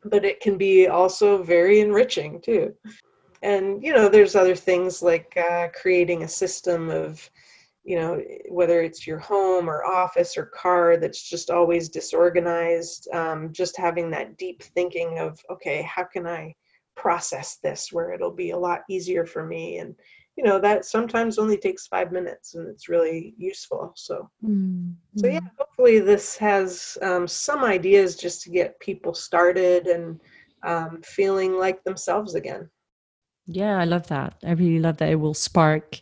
but 0.04 0.24
it 0.24 0.40
can 0.40 0.56
be 0.56 0.86
also 0.86 1.42
very 1.42 1.80
enriching 1.80 2.40
too. 2.40 2.74
And, 3.42 3.82
you 3.82 3.92
know, 3.92 4.08
there's 4.08 4.34
other 4.34 4.56
things 4.56 5.02
like 5.02 5.36
uh, 5.36 5.68
creating 5.74 6.22
a 6.22 6.28
system 6.28 6.88
of, 6.90 7.28
you 7.84 7.96
know, 7.96 8.20
whether 8.48 8.82
it's 8.82 9.06
your 9.06 9.18
home 9.18 9.68
or 9.68 9.84
office 9.84 10.36
or 10.36 10.46
car 10.46 10.96
that's 10.96 11.28
just 11.28 11.50
always 11.50 11.88
disorganized, 11.88 13.08
um, 13.12 13.52
just 13.52 13.76
having 13.76 14.10
that 14.10 14.36
deep 14.36 14.62
thinking 14.62 15.18
of, 15.18 15.38
okay, 15.50 15.82
how 15.82 16.04
can 16.04 16.26
I 16.26 16.54
process 16.96 17.58
this 17.62 17.92
where 17.92 18.12
it'll 18.12 18.32
be 18.32 18.50
a 18.50 18.58
lot 18.58 18.80
easier 18.90 19.24
for 19.24 19.46
me 19.46 19.78
and 19.78 19.94
you 20.38 20.44
know 20.44 20.60
that 20.60 20.84
sometimes 20.84 21.36
only 21.36 21.58
takes 21.58 21.88
five 21.88 22.12
minutes 22.12 22.54
and 22.54 22.68
it's 22.68 22.88
really 22.88 23.34
useful 23.36 23.92
so. 23.96 24.30
Mm-hmm. 24.44 24.92
so 25.16 25.26
yeah 25.26 25.40
hopefully 25.58 25.98
this 25.98 26.36
has 26.36 26.96
um, 27.02 27.26
some 27.26 27.64
ideas 27.64 28.14
just 28.14 28.42
to 28.42 28.50
get 28.50 28.78
people 28.78 29.14
started 29.14 29.88
and 29.88 30.20
um, 30.62 31.00
feeling 31.04 31.58
like 31.58 31.82
themselves 31.82 32.36
again. 32.36 32.70
Yeah 33.46 33.78
i 33.78 33.84
love 33.84 34.06
that. 34.06 34.34
I 34.44 34.52
really 34.52 34.78
love 34.78 34.98
that 34.98 35.10
it 35.10 35.16
will 35.16 35.34
spark 35.34 36.00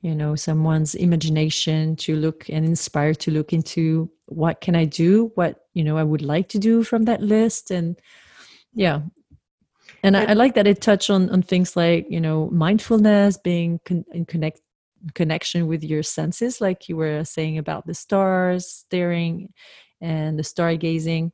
you 0.00 0.14
know 0.14 0.34
someone's 0.34 0.94
imagination 0.94 1.96
to 1.96 2.16
look 2.16 2.48
and 2.48 2.64
inspire 2.64 3.14
to 3.14 3.30
look 3.30 3.52
into 3.52 4.10
what 4.26 4.60
can 4.60 4.76
i 4.76 4.84
do 4.84 5.32
what 5.34 5.66
you 5.74 5.82
know 5.82 5.96
i 5.96 6.02
would 6.02 6.22
like 6.22 6.48
to 6.48 6.58
do 6.58 6.82
from 6.82 7.04
that 7.04 7.22
list 7.22 7.70
and 7.70 7.96
yeah 8.74 9.00
and 10.06 10.16
I, 10.16 10.24
I, 10.26 10.32
like 10.34 10.54
that 10.54 10.68
it 10.68 10.80
touched 10.80 11.10
on 11.10 11.28
on 11.30 11.42
things 11.42 11.76
like 11.76 12.06
you 12.08 12.20
know 12.20 12.48
mindfulness 12.50 13.36
being 13.36 13.80
con- 13.84 14.04
in 14.12 14.24
connect 14.24 14.60
connection 15.14 15.66
with 15.66 15.84
your 15.84 16.02
senses 16.02 16.60
like 16.60 16.88
you 16.88 16.96
were 16.96 17.24
saying 17.24 17.58
about 17.58 17.86
the 17.86 17.94
stars 17.94 18.66
staring 18.66 19.52
and 20.00 20.38
the 20.38 20.42
stargazing 20.42 21.32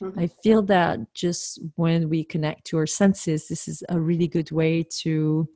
mm-hmm. 0.00 0.18
i 0.18 0.26
feel 0.42 0.62
that 0.62 0.98
just 1.14 1.60
when 1.76 2.08
we 2.08 2.24
connect 2.24 2.64
to 2.66 2.76
our 2.78 2.86
senses 2.86 3.48
this 3.48 3.68
is 3.68 3.82
a 3.88 3.98
really 3.98 4.28
good 4.28 4.50
way 4.50 4.82
to 4.82 5.48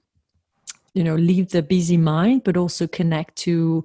you 0.95 1.05
know 1.05 1.17
leave 1.17 1.51
the 1.51 1.62
busy 1.62 1.97
mind 1.97 2.43
but 2.45 2.57
also 2.57 2.87
connect 2.87 3.37
to 3.37 3.85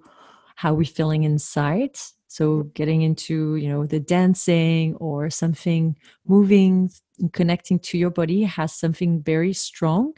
how 0.55 0.73
we're 0.73 0.85
feeling 0.85 1.23
inside 1.23 1.97
so 2.29 2.63
getting 2.75 3.01
into 3.01 3.55
you 3.55 3.67
know 3.67 3.85
the 3.87 3.99
dancing 3.99 4.95
or 4.97 5.31
something 5.31 5.97
moving 6.27 6.89
and 7.19 7.33
connecting 7.33 7.79
to 7.79 7.97
your 7.97 8.11
body 8.11 8.43
has 8.43 8.71
something 8.73 9.21
very 9.23 9.51
strong. 9.51 10.13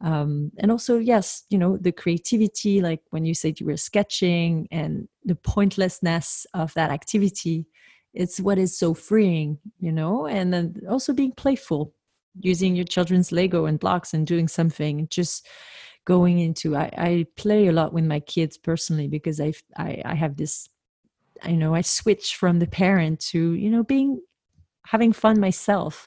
Um, 0.00 0.50
and 0.58 0.72
also 0.72 0.98
yes 0.98 1.44
you 1.48 1.56
know 1.56 1.76
the 1.76 1.92
creativity 1.92 2.80
like 2.80 3.00
when 3.10 3.24
you 3.24 3.34
said 3.34 3.60
you 3.60 3.66
were 3.66 3.76
sketching 3.76 4.66
and 4.72 5.08
the 5.24 5.36
pointlessness 5.36 6.44
of 6.54 6.74
that 6.74 6.90
activity 6.90 7.66
it's 8.12 8.40
what 8.40 8.58
is 8.58 8.76
so 8.76 8.94
freeing 8.94 9.58
you 9.78 9.92
know? 9.92 10.26
And 10.26 10.52
then 10.52 10.74
also 10.90 11.12
being 11.12 11.32
playful 11.32 11.94
using 12.40 12.74
your 12.74 12.84
children's 12.84 13.30
lego 13.30 13.66
and 13.66 13.78
blocks 13.78 14.12
and 14.12 14.26
doing 14.26 14.48
something 14.48 15.06
just 15.08 15.46
going 16.04 16.40
into 16.40 16.76
I, 16.76 16.90
I 16.96 17.26
play 17.36 17.68
a 17.68 17.72
lot 17.72 17.92
with 17.92 18.04
my 18.04 18.18
kids 18.18 18.58
personally 18.58 19.06
because 19.06 19.40
I, 19.40 19.52
I 19.76 20.02
i 20.04 20.14
have 20.14 20.36
this 20.36 20.68
I 21.42 21.52
know 21.52 21.74
I 21.74 21.80
switch 21.80 22.36
from 22.36 22.58
the 22.58 22.66
parent 22.66 23.20
to 23.30 23.52
you 23.52 23.70
know 23.70 23.82
being 23.82 24.20
having 24.86 25.12
fun 25.12 25.40
myself 25.40 26.06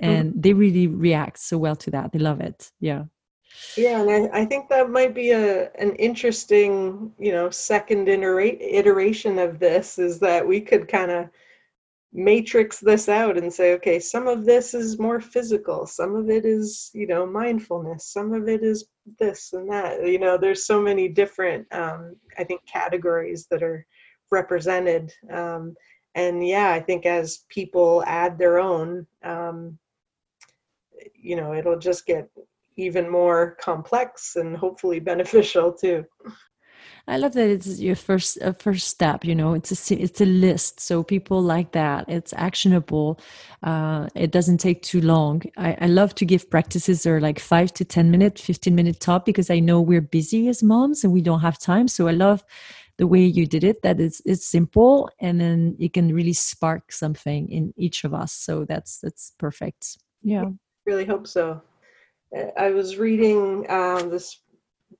mm-hmm. 0.00 0.10
and 0.10 0.30
mm-hmm. 0.30 0.40
they 0.40 0.52
really 0.52 0.86
react 0.86 1.38
so 1.38 1.58
well 1.58 1.76
to 1.76 1.90
that 1.90 2.12
they 2.12 2.18
love 2.18 2.40
it 2.40 2.70
yeah 2.80 3.04
yeah 3.76 4.00
and 4.00 4.10
I, 4.10 4.40
I 4.40 4.44
think 4.44 4.68
that 4.68 4.90
might 4.90 5.14
be 5.14 5.30
a 5.30 5.70
an 5.74 5.94
interesting 5.96 7.12
you 7.18 7.32
know 7.32 7.50
second 7.50 8.08
iterate, 8.08 8.60
iteration 8.60 9.38
of 9.38 9.58
this 9.58 9.98
is 9.98 10.18
that 10.20 10.46
we 10.46 10.60
could 10.60 10.88
kind 10.88 11.10
of 11.10 11.28
matrix 12.12 12.80
this 12.80 13.08
out 13.08 13.36
and 13.36 13.52
say 13.52 13.74
okay 13.74 13.98
some 13.98 14.26
of 14.26 14.46
this 14.46 14.72
is 14.74 14.98
more 14.98 15.20
physical 15.20 15.86
some 15.86 16.14
of 16.14 16.30
it 16.30 16.46
is 16.46 16.90
you 16.94 17.06
know 17.06 17.26
mindfulness 17.26 18.06
some 18.06 18.32
of 18.32 18.48
it 18.48 18.62
is 18.62 18.86
this 19.18 19.52
and 19.52 19.70
that 19.70 20.06
you 20.06 20.18
know 20.18 20.38
there's 20.38 20.64
so 20.64 20.80
many 20.80 21.08
different 21.08 21.66
um, 21.72 22.16
i 22.38 22.44
think 22.44 22.60
categories 22.66 23.46
that 23.50 23.62
are 23.62 23.86
represented. 24.30 25.12
Um, 25.30 25.74
and 26.14 26.46
yeah, 26.46 26.70
I 26.70 26.80
think 26.80 27.06
as 27.06 27.44
people 27.48 28.02
add 28.06 28.38
their 28.38 28.58
own, 28.58 29.06
um, 29.22 29.78
you 31.14 31.36
know, 31.36 31.54
it'll 31.54 31.78
just 31.78 32.06
get 32.06 32.28
even 32.76 33.08
more 33.08 33.56
complex 33.60 34.36
and 34.36 34.56
hopefully 34.56 35.00
beneficial 35.12 35.72
too. 35.72 36.04
I 37.08 37.18
love 37.18 37.34
that 37.34 37.48
it's 37.48 37.78
your 37.78 37.94
first 37.94 38.36
uh, 38.42 38.52
first 38.52 38.88
step. 38.88 39.24
You 39.24 39.34
know, 39.34 39.54
it's 39.54 39.90
a 39.90 40.02
it's 40.02 40.20
a 40.20 40.24
list, 40.26 40.80
so 40.80 41.04
people 41.04 41.40
like 41.40 41.70
that. 41.72 42.04
It's 42.08 42.32
actionable. 42.36 43.20
Uh, 43.62 44.08
it 44.16 44.32
doesn't 44.32 44.58
take 44.58 44.82
too 44.82 45.00
long. 45.00 45.42
I, 45.56 45.76
I 45.82 45.86
love 45.86 46.16
to 46.16 46.24
give 46.24 46.50
practices 46.50 47.04
that 47.04 47.10
are 47.10 47.20
like 47.20 47.38
five 47.38 47.72
to 47.74 47.84
ten 47.84 48.10
minute, 48.10 48.40
fifteen 48.40 48.74
minute 48.74 48.98
top 48.98 49.24
because 49.24 49.50
I 49.50 49.60
know 49.60 49.80
we're 49.80 50.00
busy 50.00 50.48
as 50.48 50.64
moms 50.64 51.04
and 51.04 51.12
we 51.12 51.22
don't 51.22 51.40
have 51.40 51.58
time. 51.58 51.86
So 51.86 52.08
I 52.08 52.12
love 52.12 52.42
the 52.98 53.06
way 53.06 53.20
you 53.24 53.46
did 53.46 53.64
it 53.64 53.82
that 53.82 54.00
it's 54.00 54.22
it's 54.24 54.46
simple 54.46 55.10
and 55.20 55.40
then 55.40 55.76
it 55.78 55.92
can 55.92 56.14
really 56.14 56.32
spark 56.32 56.90
something 56.92 57.48
in 57.50 57.74
each 57.76 58.04
of 58.04 58.14
us. 58.14 58.32
So 58.32 58.64
that's 58.64 58.98
that's 59.00 59.32
perfect. 59.38 59.98
Yeah. 60.22 60.44
I 60.44 60.52
really 60.86 61.04
hope 61.04 61.26
so. 61.26 61.60
Uh, 62.36 62.46
i 62.56 62.70
was 62.70 62.96
reading 62.96 63.66
um, 63.70 64.10
this 64.10 64.40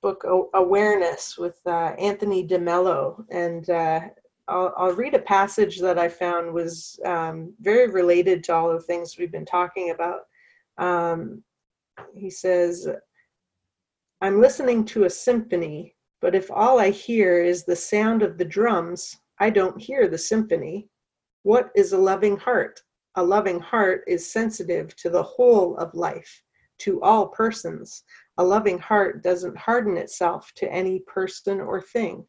book 0.02 0.24
awareness 0.54 1.36
with 1.38 1.58
uh, 1.66 1.92
anthony 1.98 2.46
demello 2.46 3.24
and 3.30 3.70
uh, 3.70 4.00
I'll, 4.48 4.72
I'll, 4.76 4.92
read 4.92 5.14
a 5.14 5.20
passage 5.20 5.80
that 5.80 5.98
i 5.98 6.08
found 6.08 6.52
was 6.52 7.00
um, 7.04 7.52
very 7.60 7.88
related 7.90 8.44
to 8.44 8.54
all 8.54 8.72
the 8.72 8.80
things 8.80 9.16
we've 9.18 9.32
been 9.32 9.46
talking 9.46 9.90
about. 9.90 10.20
Um, 10.78 11.42
he 12.14 12.30
says 12.30 12.88
i'm 14.20 14.40
listening 14.40 14.84
to 14.84 15.04
a 15.04 15.10
symphony 15.10 15.95
but 16.20 16.34
if 16.34 16.50
all 16.50 16.78
I 16.78 16.90
hear 16.90 17.42
is 17.42 17.64
the 17.64 17.76
sound 17.76 18.22
of 18.22 18.38
the 18.38 18.44
drums, 18.44 19.16
I 19.38 19.50
don't 19.50 19.80
hear 19.80 20.08
the 20.08 20.18
symphony. 20.18 20.88
What 21.42 21.70
is 21.76 21.92
a 21.92 21.98
loving 21.98 22.36
heart? 22.36 22.80
A 23.16 23.22
loving 23.22 23.60
heart 23.60 24.04
is 24.06 24.32
sensitive 24.32 24.94
to 24.96 25.10
the 25.10 25.22
whole 25.22 25.76
of 25.76 25.94
life, 25.94 26.42
to 26.78 27.02
all 27.02 27.28
persons. 27.28 28.04
A 28.38 28.44
loving 28.44 28.78
heart 28.78 29.22
doesn't 29.22 29.56
harden 29.56 29.96
itself 29.96 30.52
to 30.56 30.72
any 30.72 31.00
person 31.00 31.60
or 31.60 31.80
thing. 31.80 32.26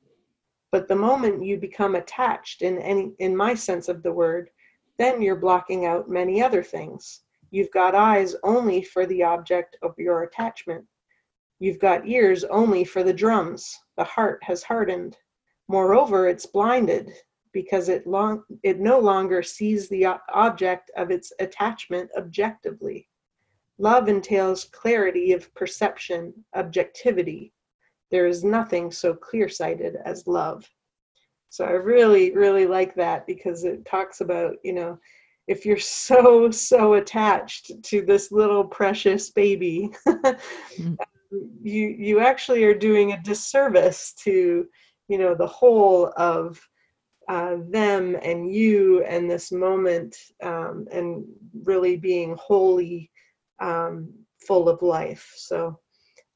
But 0.71 0.87
the 0.87 0.95
moment 0.95 1.43
you 1.43 1.57
become 1.57 1.95
attached 1.95 2.61
in 2.61 2.79
any 2.79 3.13
in 3.19 3.35
my 3.35 3.53
sense 3.53 3.87
of 3.87 4.03
the 4.03 4.11
word, 4.11 4.49
then 4.97 5.21
you're 5.21 5.35
blocking 5.35 5.85
out 5.85 6.09
many 6.09 6.41
other 6.41 6.61
things. 6.61 7.21
You've 7.51 7.71
got 7.71 7.95
eyes 7.95 8.35
only 8.43 8.81
for 8.81 9.05
the 9.05 9.23
object 9.23 9.77
of 9.81 9.97
your 9.97 10.23
attachment. 10.23 10.85
You've 11.59 11.79
got 11.79 12.07
ears 12.07 12.43
only 12.43 12.83
for 12.83 13.03
the 13.03 13.13
drums 13.13 13.77
the 13.97 14.03
heart 14.03 14.43
has 14.43 14.63
hardened. 14.63 15.17
Moreover, 15.67 16.27
it's 16.27 16.45
blinded 16.45 17.11
because 17.51 17.89
it 17.89 18.05
long 18.05 18.43
it 18.61 18.79
no 18.79 18.99
longer 18.99 19.41
sees 19.41 19.89
the 19.89 20.05
object 20.33 20.91
of 20.95 21.09
its 21.09 21.33
attachment 21.39 22.09
objectively. 22.15 23.09
Love 23.79 24.07
entails 24.07 24.65
clarity 24.65 25.33
of 25.33 25.53
perception, 25.55 26.33
objectivity. 26.55 27.53
There 28.11 28.27
is 28.27 28.43
nothing 28.43 28.91
so 28.91 29.13
clear-sighted 29.15 29.97
as 30.05 30.27
love. 30.27 30.69
So 31.49 31.65
I 31.65 31.71
really, 31.71 32.31
really 32.35 32.67
like 32.67 32.95
that 32.95 33.25
because 33.25 33.63
it 33.63 33.85
talks 33.85 34.21
about, 34.21 34.55
you 34.63 34.73
know, 34.73 34.99
if 35.47 35.65
you're 35.65 35.77
so, 36.05 36.51
so 36.51 36.93
attached 36.93 37.71
to 37.83 38.01
this 38.03 38.31
little 38.31 38.63
precious 38.63 39.31
baby, 39.31 39.89
mm 40.07 40.97
you 41.61 41.87
you 41.87 42.19
actually 42.19 42.63
are 42.63 42.73
doing 42.77 43.11
a 43.11 43.21
disservice 43.23 44.13
to 44.13 44.65
you 45.07 45.17
know 45.17 45.35
the 45.35 45.47
whole 45.47 46.13
of 46.17 46.59
uh, 47.29 47.57
them 47.69 48.15
and 48.23 48.53
you 48.53 49.03
and 49.03 49.29
this 49.29 49.51
moment 49.51 50.15
um, 50.43 50.87
and 50.91 51.25
really 51.63 51.97
being 51.97 52.35
wholly 52.39 53.11
um, 53.59 54.09
full 54.47 54.69
of 54.69 54.81
life 54.81 55.33
so 55.35 55.77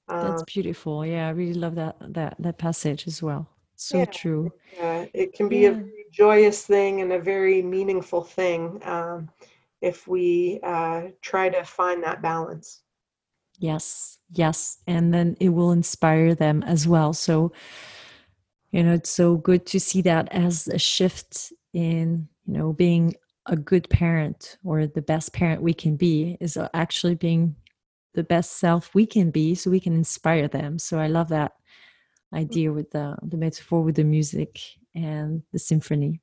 uh, 0.09 0.21
that's 0.21 0.43
beautiful 0.43 1.05
yeah 1.05 1.27
i 1.27 1.31
really 1.31 1.53
love 1.53 1.75
that 1.75 1.95
that 2.01 2.35
that 2.39 2.57
passage 2.57 3.07
as 3.07 3.21
well 3.23 3.47
So 3.75 3.97
Yeah. 3.97 4.05
true. 4.05 4.51
Yeah, 4.77 5.05
it 5.13 5.33
can 5.33 5.49
be 5.49 5.65
a 5.65 5.71
Yeah. 5.71 5.77
very 5.77 6.05
joyous 6.11 6.65
thing 6.65 7.01
and 7.01 7.11
a 7.13 7.19
very 7.19 7.61
meaningful 7.61 8.23
thing 8.23 8.79
um, 8.83 9.29
if 9.81 10.07
we 10.07 10.59
uh, 10.63 11.01
try 11.21 11.49
to 11.49 11.63
find 11.63 12.03
that 12.03 12.21
balance. 12.21 12.83
Yes, 13.61 14.17
yes. 14.33 14.79
And 14.87 15.13
then 15.13 15.37
it 15.39 15.49
will 15.49 15.71
inspire 15.71 16.33
them 16.33 16.63
as 16.63 16.87
well. 16.87 17.13
So, 17.13 17.53
you 18.71 18.81
know, 18.83 18.93
it's 18.93 19.11
so 19.11 19.37
good 19.37 19.67
to 19.67 19.79
see 19.79 20.01
that 20.01 20.27
as 20.31 20.67
a 20.67 20.79
shift 20.79 21.53
in, 21.71 22.27
you 22.47 22.53
know, 22.53 22.73
being 22.73 23.13
a 23.45 23.55
good 23.55 23.87
parent 23.89 24.57
or 24.63 24.87
the 24.87 25.01
best 25.01 25.33
parent 25.33 25.61
we 25.61 25.75
can 25.75 25.95
be 25.95 26.37
is 26.41 26.57
actually 26.73 27.15
being 27.15 27.55
the 28.15 28.23
best 28.23 28.57
self 28.57 28.95
we 28.95 29.05
can 29.05 29.29
be 29.29 29.53
so 29.53 29.69
we 29.69 29.79
can 29.79 29.93
inspire 29.93 30.47
them. 30.47 30.79
So 30.79 30.97
I 30.97 31.05
love 31.05 31.29
that 31.29 31.53
idea 32.33 32.69
mm-hmm. 32.69 32.77
with 32.77 32.91
the 32.91 33.15
the 33.21 33.37
metaphor 33.37 33.83
with 33.83 33.95
the 33.95 34.03
music 34.03 34.59
and 34.95 35.43
the 35.53 35.59
symphony. 35.59 36.19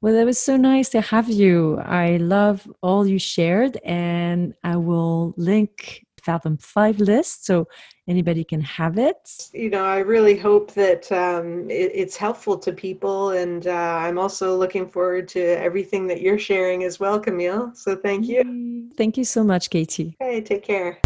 Well, 0.00 0.14
that 0.14 0.26
was 0.26 0.38
so 0.38 0.56
nice 0.56 0.88
to 0.90 1.00
have 1.00 1.28
you. 1.28 1.78
I 1.78 2.18
love 2.18 2.68
all 2.82 3.06
you 3.06 3.18
shared, 3.18 3.78
and 3.84 4.54
I 4.62 4.76
will 4.76 5.34
link 5.36 6.06
Fathom 6.28 6.58
5 6.58 7.00
list 7.00 7.46
so 7.46 7.66
anybody 8.06 8.44
can 8.44 8.60
have 8.60 8.98
it. 8.98 9.48
You 9.54 9.70
know, 9.70 9.82
I 9.82 10.00
really 10.00 10.36
hope 10.36 10.74
that 10.74 11.10
um, 11.10 11.70
it, 11.70 11.90
it's 11.94 12.18
helpful 12.18 12.58
to 12.58 12.70
people, 12.70 13.30
and 13.30 13.66
uh, 13.66 13.70
I'm 13.72 14.18
also 14.18 14.54
looking 14.54 14.86
forward 14.86 15.26
to 15.28 15.40
everything 15.40 16.06
that 16.08 16.20
you're 16.20 16.38
sharing 16.38 16.84
as 16.84 17.00
well, 17.00 17.18
Camille. 17.18 17.72
So 17.74 17.96
thank 17.96 18.26
you. 18.26 18.90
Thank 18.98 19.16
you 19.16 19.24
so 19.24 19.42
much, 19.42 19.70
Katie. 19.70 20.18
Okay, 20.20 20.42
take 20.42 20.64
care. 20.64 21.00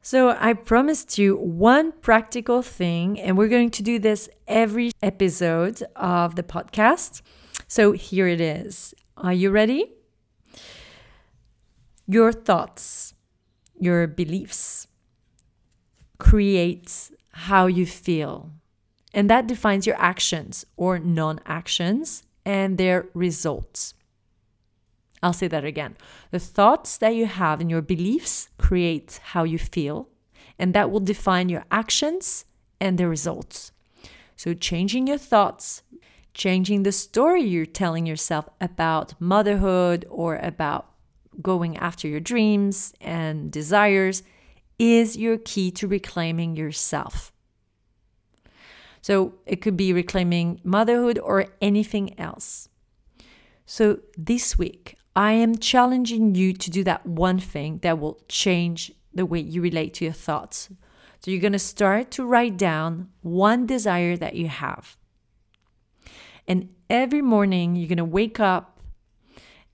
So, 0.00 0.34
I 0.40 0.54
promised 0.54 1.18
you 1.18 1.36
one 1.36 1.92
practical 2.00 2.62
thing, 2.62 3.20
and 3.20 3.36
we're 3.36 3.48
going 3.48 3.68
to 3.72 3.82
do 3.82 3.98
this 3.98 4.30
every 4.46 4.92
episode 5.02 5.82
of 5.96 6.34
the 6.34 6.42
podcast. 6.42 7.20
So, 7.66 7.92
here 7.92 8.26
it 8.26 8.40
is. 8.40 8.94
Are 9.18 9.34
you 9.34 9.50
ready? 9.50 9.97
Your 12.10 12.32
thoughts, 12.32 13.12
your 13.78 14.06
beliefs 14.06 14.86
create 16.16 17.10
how 17.32 17.66
you 17.66 17.84
feel, 17.84 18.50
and 19.12 19.28
that 19.28 19.46
defines 19.46 19.86
your 19.86 20.00
actions 20.00 20.64
or 20.78 20.98
non 20.98 21.38
actions 21.44 22.22
and 22.46 22.78
their 22.78 23.08
results. 23.12 23.92
I'll 25.22 25.34
say 25.34 25.48
that 25.48 25.66
again. 25.66 25.98
The 26.30 26.38
thoughts 26.38 26.96
that 26.96 27.14
you 27.14 27.26
have 27.26 27.60
and 27.60 27.70
your 27.70 27.82
beliefs 27.82 28.48
create 28.56 29.20
how 29.22 29.44
you 29.44 29.58
feel, 29.58 30.08
and 30.58 30.72
that 30.72 30.90
will 30.90 31.00
define 31.00 31.50
your 31.50 31.66
actions 31.70 32.46
and 32.80 32.96
the 32.96 33.06
results. 33.06 33.70
So, 34.34 34.54
changing 34.54 35.08
your 35.08 35.18
thoughts, 35.18 35.82
changing 36.32 36.84
the 36.84 36.92
story 36.92 37.42
you're 37.42 37.66
telling 37.66 38.06
yourself 38.06 38.48
about 38.62 39.20
motherhood 39.20 40.06
or 40.08 40.36
about 40.36 40.88
going 41.40 41.76
after 41.76 42.08
your 42.08 42.20
dreams 42.20 42.92
and 43.00 43.50
desires 43.50 44.22
is 44.78 45.16
your 45.16 45.38
key 45.38 45.70
to 45.72 45.88
reclaiming 45.88 46.56
yourself. 46.56 47.32
So, 49.00 49.34
it 49.46 49.62
could 49.62 49.76
be 49.76 49.92
reclaiming 49.92 50.60
motherhood 50.64 51.18
or 51.18 51.46
anything 51.60 52.18
else. 52.18 52.68
So, 53.64 54.00
this 54.16 54.58
week, 54.58 54.96
I 55.14 55.32
am 55.32 55.58
challenging 55.58 56.34
you 56.34 56.52
to 56.52 56.70
do 56.70 56.84
that 56.84 57.06
one 57.06 57.40
thing 57.40 57.78
that 57.82 57.98
will 57.98 58.20
change 58.28 58.92
the 59.12 59.26
way 59.26 59.40
you 59.40 59.60
relate 59.60 59.94
to 59.94 60.04
your 60.04 60.14
thoughts. 60.14 60.68
So 61.20 61.30
you're 61.30 61.40
going 61.40 61.52
to 61.52 61.58
start 61.58 62.10
to 62.12 62.24
write 62.24 62.56
down 62.56 63.08
one 63.22 63.66
desire 63.66 64.16
that 64.16 64.34
you 64.34 64.48
have. 64.48 64.96
And 66.46 66.68
every 66.88 67.20
morning, 67.20 67.74
you're 67.74 67.88
going 67.88 67.98
to 67.98 68.04
wake 68.04 68.38
up 68.40 68.80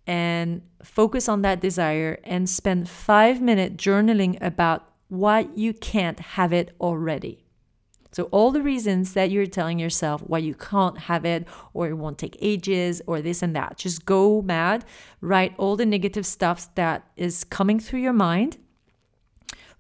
and 0.07 0.63
focus 0.85 1.29
on 1.29 1.43
that 1.43 1.61
desire 1.61 2.19
and 2.25 2.49
spend 2.49 2.89
five 2.89 3.41
minutes 3.41 3.83
journaling 3.83 4.39
about 4.41 4.89
why 5.09 5.49
you 5.55 5.73
can't 5.73 6.21
have 6.21 6.53
it 6.53 6.75
already. 6.81 7.45
So, 8.13 8.25
all 8.25 8.53
the 8.53 8.63
reasons 8.63 9.15
that 9.15 9.33
you're 9.33 9.47
telling 9.47 9.81
yourself 9.81 10.21
why 10.21 10.39
you 10.39 10.55
can't 10.55 10.99
have 10.99 11.25
it, 11.25 11.49
or 11.73 11.89
it 11.89 11.95
won't 11.95 12.17
take 12.17 12.37
ages, 12.41 13.03
or 13.09 13.21
this 13.21 13.43
and 13.43 13.57
that, 13.57 13.79
just 13.79 14.07
go 14.07 14.41
mad. 14.41 14.85
Write 15.21 15.53
all 15.59 15.75
the 15.75 15.85
negative 15.85 16.25
stuff 16.25 16.73
that 16.77 17.11
is 17.17 17.43
coming 17.43 17.81
through 17.81 18.01
your 18.01 18.13
mind. 18.13 18.59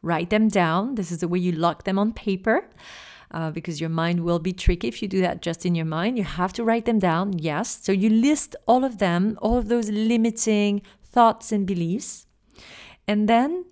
Write 0.02 0.30
them 0.30 0.48
down. 0.48 0.96
This 0.96 1.12
is 1.12 1.18
the 1.18 1.28
way 1.28 1.38
you 1.38 1.52
lock 1.52 1.84
them 1.84 1.96
on 1.96 2.12
paper. 2.12 2.68
Uh, 3.34 3.50
because 3.50 3.80
your 3.80 3.90
mind 3.90 4.20
will 4.20 4.38
be 4.38 4.52
tricky 4.52 4.86
if 4.86 5.02
you 5.02 5.08
do 5.08 5.20
that 5.20 5.42
just 5.42 5.66
in 5.66 5.74
your 5.74 5.84
mind. 5.84 6.16
You 6.16 6.22
have 6.22 6.52
to 6.52 6.62
write 6.62 6.84
them 6.84 7.00
down, 7.00 7.36
yes. 7.36 7.80
So 7.82 7.90
you 7.90 8.08
list 8.08 8.54
all 8.68 8.84
of 8.84 8.98
them, 8.98 9.36
all 9.42 9.58
of 9.58 9.66
those 9.66 9.90
limiting 9.90 10.82
thoughts 11.02 11.50
and 11.50 11.66
beliefs. 11.66 12.26
And 13.08 13.28
then 13.28 13.64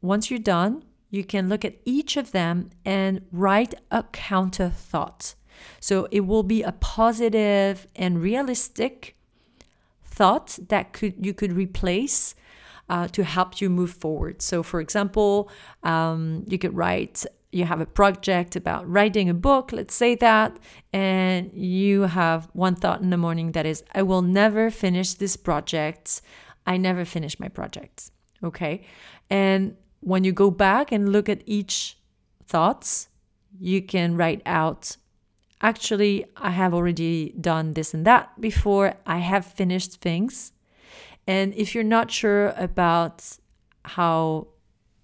once 0.00 0.30
you're 0.30 0.38
done, 0.38 0.82
you 1.10 1.24
can 1.24 1.50
look 1.50 1.62
at 1.62 1.76
each 1.84 2.16
of 2.16 2.32
them 2.32 2.70
and 2.86 3.20
write 3.30 3.74
a 3.90 4.02
counter 4.04 4.70
thought. 4.70 5.34
So 5.78 6.08
it 6.10 6.20
will 6.20 6.42
be 6.42 6.62
a 6.62 6.72
positive 6.72 7.86
and 7.94 8.22
realistic 8.22 9.14
thought 10.04 10.58
that 10.68 10.94
could 10.94 11.14
you 11.26 11.34
could 11.34 11.52
replace 11.52 12.34
uh, 12.88 13.08
to 13.08 13.24
help 13.24 13.60
you 13.60 13.68
move 13.68 13.92
forward. 13.92 14.40
So, 14.40 14.62
for 14.62 14.80
example, 14.80 15.50
um, 15.82 16.44
you 16.48 16.58
could 16.58 16.74
write. 16.74 17.26
You 17.54 17.66
have 17.66 17.80
a 17.80 17.86
project 17.86 18.56
about 18.56 18.90
writing 18.90 19.30
a 19.30 19.34
book, 19.34 19.70
let's 19.70 19.94
say 19.94 20.16
that, 20.16 20.56
and 20.92 21.52
you 21.54 22.02
have 22.02 22.48
one 22.52 22.74
thought 22.74 23.00
in 23.00 23.10
the 23.10 23.16
morning 23.16 23.52
that 23.52 23.64
is, 23.64 23.84
I 23.94 24.02
will 24.02 24.22
never 24.22 24.72
finish 24.72 25.14
this 25.14 25.36
project. 25.36 26.20
I 26.66 26.76
never 26.78 27.04
finish 27.04 27.38
my 27.38 27.46
projects. 27.46 28.10
Okay. 28.42 28.84
And 29.30 29.76
when 30.00 30.24
you 30.24 30.32
go 30.32 30.50
back 30.50 30.90
and 30.90 31.12
look 31.12 31.28
at 31.28 31.42
each 31.46 31.96
thoughts, 32.44 33.06
you 33.60 33.80
can 33.82 34.16
write 34.16 34.42
out 34.44 34.96
actually 35.62 36.24
I 36.36 36.50
have 36.50 36.74
already 36.74 37.34
done 37.40 37.74
this 37.74 37.94
and 37.94 38.04
that 38.04 38.40
before. 38.40 38.94
I 39.06 39.18
have 39.18 39.46
finished 39.46 40.00
things. 40.00 40.52
And 41.28 41.54
if 41.54 41.72
you're 41.72 41.84
not 41.84 42.10
sure 42.10 42.48
about 42.56 43.38
how 43.84 44.48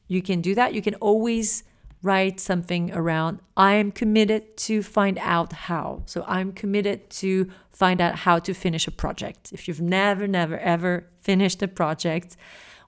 you 0.09 0.21
can 0.21 0.41
do 0.41 0.57
that, 0.57 0.75
you 0.75 0.83
can 0.83 0.97
always 0.97 1.63
write 2.03 2.41
something 2.41 2.93
around 2.93 3.41
I 3.57 3.75
am 3.75 3.93
committed 3.93 4.57
to 4.59 4.83
find 4.83 5.19
out 5.19 5.53
how. 5.53 6.03
So 6.07 6.25
I'm 6.27 6.53
committed 6.53 7.11
to 7.11 7.51
find 7.71 8.01
out 8.01 8.17
how 8.17 8.39
to 8.39 8.55
finish 8.55 8.87
a 8.87 8.91
project. 8.91 9.53
If 9.53 9.69
you've 9.69 9.81
never, 9.81 10.27
never, 10.27 10.59
ever 10.59 11.07
finished 11.21 11.63
a 11.63 11.69
project, 11.69 12.37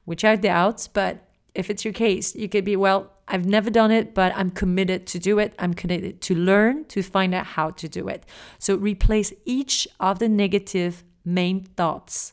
which 0.04 0.24
I 0.24 0.36
doubt, 0.36 0.88
but 0.94 1.28
if 1.54 1.68
it's 1.68 1.84
your 1.84 1.92
case, 1.92 2.34
you 2.34 2.48
could 2.48 2.64
be, 2.64 2.76
well, 2.76 3.12
I've 3.28 3.44
never 3.46 3.70
done 3.70 3.90
it, 3.90 4.14
but 4.14 4.32
I'm 4.34 4.50
committed 4.50 5.06
to 5.08 5.18
do 5.18 5.38
it. 5.38 5.54
I'm 5.58 5.74
committed 5.74 6.20
to 6.22 6.34
learn, 6.34 6.84
to 6.86 7.02
find 7.02 7.34
out 7.34 7.46
how 7.46 7.70
to 7.70 7.88
do 7.88 8.08
it. 8.08 8.24
So 8.58 8.76
replace 8.76 9.32
each 9.44 9.86
of 10.00 10.18
the 10.18 10.28
negative 10.28 11.04
main 11.24 11.64
thoughts 11.64 12.32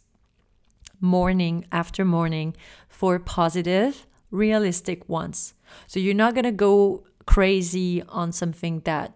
morning 1.00 1.66
after 1.72 2.04
morning 2.04 2.56
for 2.88 3.20
positive, 3.20 4.06
realistic 4.32 5.08
ones. 5.10 5.54
So 5.88 6.00
you're 6.00 6.14
not 6.14 6.34
going 6.34 6.46
to 6.46 6.52
go 6.52 7.06
crazy 7.26 8.04
on 8.10 8.32
something 8.32 8.82
that 8.82 9.14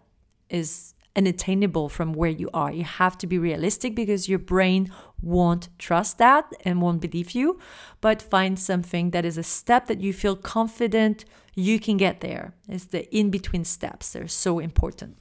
is 0.50 0.94
unattainable 1.16 1.90
from 1.90 2.14
where 2.14 2.30
you 2.30 2.50
are. 2.54 2.72
You 2.72 2.84
have 2.84 3.18
to 3.20 3.28
be 3.28 3.38
realistic 3.38 3.96
because 3.96 4.28
your 4.28 4.40
brain 4.40 4.92
won't 5.22 5.70
trust 5.78 6.18
that 6.18 6.52
and 6.66 6.82
won't 6.82 7.02
believe 7.02 7.32
you, 7.32 7.60
but 8.02 8.22
find 8.22 8.58
something 8.58 9.12
that 9.12 9.26
is 9.26 9.38
a 9.38 9.44
step 9.44 9.88
that 9.88 10.02
you 10.02 10.14
feel 10.14 10.36
confident 10.36 11.26
you 11.56 11.80
can 11.80 11.98
get 11.98 12.22
there. 12.22 12.54
It's 12.68 12.86
the 12.86 13.08
in 13.16 13.30
between 13.30 13.64
steps, 13.64 14.14
they're 14.14 14.28
so 14.28 14.60
important. 14.60 15.18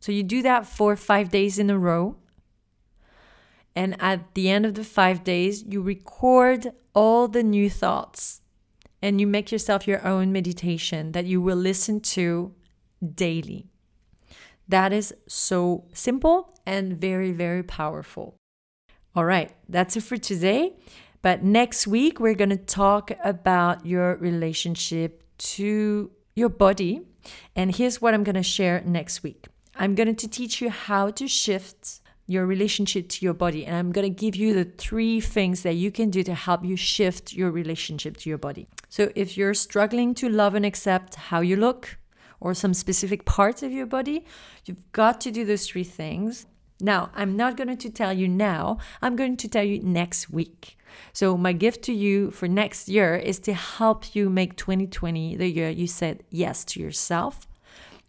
So 0.00 0.12
you 0.12 0.22
do 0.22 0.42
that 0.42 0.66
for 0.66 0.96
five 0.96 1.30
days 1.30 1.58
in 1.58 1.70
a 1.70 1.78
row. 1.78 2.16
And 3.74 4.00
at 4.00 4.34
the 4.34 4.48
end 4.48 4.64
of 4.64 4.74
the 4.74 4.84
five 4.84 5.22
days, 5.22 5.62
you 5.64 5.82
record 5.82 6.72
all 6.94 7.28
the 7.28 7.42
new 7.42 7.68
thoughts 7.68 8.40
and 9.02 9.20
you 9.20 9.26
make 9.26 9.52
yourself 9.52 9.86
your 9.86 10.04
own 10.06 10.32
meditation 10.32 11.12
that 11.12 11.26
you 11.26 11.40
will 11.40 11.56
listen 11.56 12.00
to 12.00 12.52
daily. 13.14 13.66
That 14.68 14.92
is 14.92 15.14
so 15.28 15.84
simple 15.92 16.58
and 16.66 17.00
very, 17.00 17.32
very 17.32 17.62
powerful. 17.62 18.36
All 19.14 19.24
right, 19.24 19.54
that's 19.68 19.96
it 19.96 20.02
for 20.02 20.16
today. 20.16 20.74
But 21.22 21.42
next 21.42 21.86
week, 21.86 22.20
we're 22.20 22.34
going 22.34 22.50
to 22.50 22.56
talk 22.56 23.10
about 23.24 23.86
your 23.86 24.16
relationship 24.16 25.22
to 25.38 26.10
your 26.34 26.48
body. 26.48 27.00
And 27.54 27.74
here's 27.74 28.00
what 28.00 28.14
I'm 28.14 28.24
going 28.24 28.36
to 28.36 28.42
share 28.42 28.82
next 28.84 29.22
week 29.22 29.46
I'm 29.74 29.94
going 29.94 30.14
to 30.14 30.28
teach 30.28 30.60
you 30.60 30.70
how 30.70 31.10
to 31.10 31.26
shift 31.26 32.00
your 32.26 32.46
relationship 32.46 33.08
to 33.08 33.24
your 33.24 33.34
body. 33.34 33.64
And 33.64 33.76
I'm 33.76 33.92
going 33.92 34.12
to 34.12 34.20
give 34.24 34.34
you 34.36 34.52
the 34.54 34.64
three 34.64 35.20
things 35.20 35.62
that 35.62 35.74
you 35.74 35.90
can 35.90 36.10
do 36.10 36.22
to 36.24 36.34
help 36.34 36.64
you 36.64 36.76
shift 36.76 37.32
your 37.32 37.50
relationship 37.50 38.16
to 38.18 38.28
your 38.28 38.38
body. 38.38 38.66
So 38.88 39.12
if 39.14 39.36
you're 39.36 39.54
struggling 39.54 40.14
to 40.16 40.28
love 40.28 40.54
and 40.54 40.66
accept 40.66 41.14
how 41.14 41.40
you 41.40 41.56
look, 41.56 41.98
or 42.40 42.54
some 42.54 42.74
specific 42.74 43.24
parts 43.24 43.62
of 43.62 43.72
your 43.72 43.86
body, 43.86 44.24
you've 44.64 44.92
got 44.92 45.20
to 45.22 45.30
do 45.30 45.44
those 45.44 45.66
three 45.66 45.84
things. 45.84 46.46
Now, 46.80 47.10
I'm 47.14 47.36
not 47.36 47.56
going 47.56 47.74
to 47.76 47.90
tell 47.90 48.12
you 48.12 48.28
now, 48.28 48.78
I'm 49.00 49.16
going 49.16 49.36
to 49.38 49.48
tell 49.48 49.64
you 49.64 49.80
next 49.80 50.30
week. 50.30 50.76
So, 51.12 51.36
my 51.36 51.52
gift 51.52 51.82
to 51.84 51.92
you 51.92 52.30
for 52.30 52.48
next 52.48 52.88
year 52.88 53.16
is 53.16 53.38
to 53.40 53.54
help 53.54 54.14
you 54.14 54.28
make 54.28 54.56
2020 54.56 55.36
the 55.36 55.48
year 55.48 55.70
you 55.70 55.86
said 55.86 56.22
yes 56.30 56.64
to 56.66 56.80
yourself, 56.80 57.46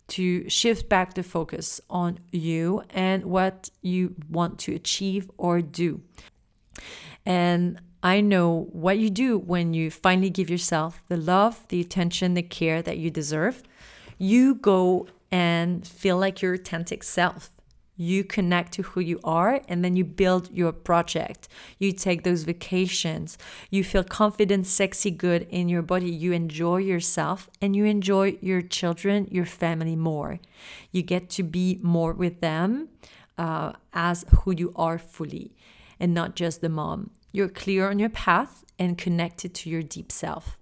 to 0.08 0.50
shift 0.50 0.88
back 0.88 1.14
the 1.14 1.24
focus 1.24 1.82
on 1.90 2.20
you 2.32 2.84
and 2.90 3.26
what 3.26 3.70
you 3.82 4.16
want 4.30 4.60
to 4.60 4.74
achieve 4.74 5.30
or 5.38 5.62
do. 5.62 6.02
And 7.26 7.80
I 8.02 8.22
know 8.22 8.70
what 8.72 9.00
you 9.00 9.10
do 9.10 9.38
when 9.38 9.74
you 9.74 9.92
finally 9.92 10.30
give 10.30 10.50
yourself 10.50 11.02
the 11.08 11.18
love, 11.18 11.68
the 11.70 11.82
attention, 11.82 12.36
the 12.36 12.44
care 12.44 12.82
that 12.82 12.98
you 12.98 13.10
deserve. 13.10 13.64
You 14.18 14.56
go 14.56 15.08
and 15.32 15.86
feel 15.86 16.18
like 16.18 16.42
your 16.42 16.54
authentic 16.54 17.04
self 17.04 17.52
you 17.98 18.24
connect 18.24 18.74
to 18.74 18.84
who 18.84 19.02
you 19.02 19.20
are 19.24 19.62
and 19.68 19.84
then 19.84 19.96
you 19.96 20.06
build 20.06 20.50
your 20.52 20.72
project. 20.72 21.48
You 21.80 21.92
take 21.92 22.24
those 22.24 22.44
vacations. 22.44 23.38
You 23.72 23.84
feel 23.84 24.04
confident, 24.04 24.68
sexy, 24.68 25.12
good 25.12 25.48
in 25.50 25.68
your 25.68 25.82
body. 25.82 26.12
You 26.12 26.32
enjoy 26.32 26.78
yourself 26.78 27.50
and 27.62 27.76
you 27.76 27.86
enjoy 27.86 28.38
your 28.40 28.62
children, 28.62 29.28
your 29.32 29.46
family 29.46 29.96
more. 29.96 30.40
You 30.92 31.02
get 31.02 31.30
to 31.32 31.44
be 31.44 31.80
more 31.82 32.14
with 32.14 32.40
them 32.40 32.90
uh, 33.38 33.74
as 33.94 34.26
who 34.42 34.54
you 34.54 34.72
are 34.76 35.00
fully 35.00 35.56
and 36.00 36.14
not 36.14 36.36
just 36.36 36.62
the 36.62 36.70
mom. 36.70 37.10
You're 37.32 37.50
clear 37.50 37.90
on 37.90 38.00
your 38.00 38.10
path 38.10 38.64
and 38.80 38.98
connected 38.98 39.54
to 39.56 39.70
your 39.70 39.82
deep 39.82 40.12
self. 40.12 40.58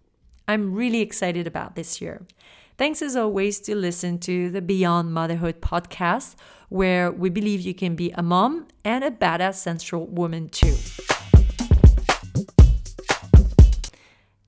I'm 0.47 0.73
really 0.73 1.01
excited 1.01 1.47
about 1.47 1.75
this 1.75 1.99
year. 1.99 2.21
Thanks 2.77 3.01
as 3.01 3.15
always 3.15 3.59
to 3.61 3.75
listen 3.75 4.19
to 4.19 4.51
the 4.51 4.61
Beyond 4.61 5.11
Motherhood 5.11 5.59
podcast, 5.59 6.35
where 6.69 7.11
we 7.11 7.29
believe 7.29 7.61
you 7.61 7.73
can 7.73 7.95
be 7.95 8.11
a 8.11 8.21
mom 8.21 8.67
and 8.83 9.03
a 9.03 9.09
badass 9.09 9.55
sensual 9.55 10.05
woman 10.05 10.49
too. 10.49 10.75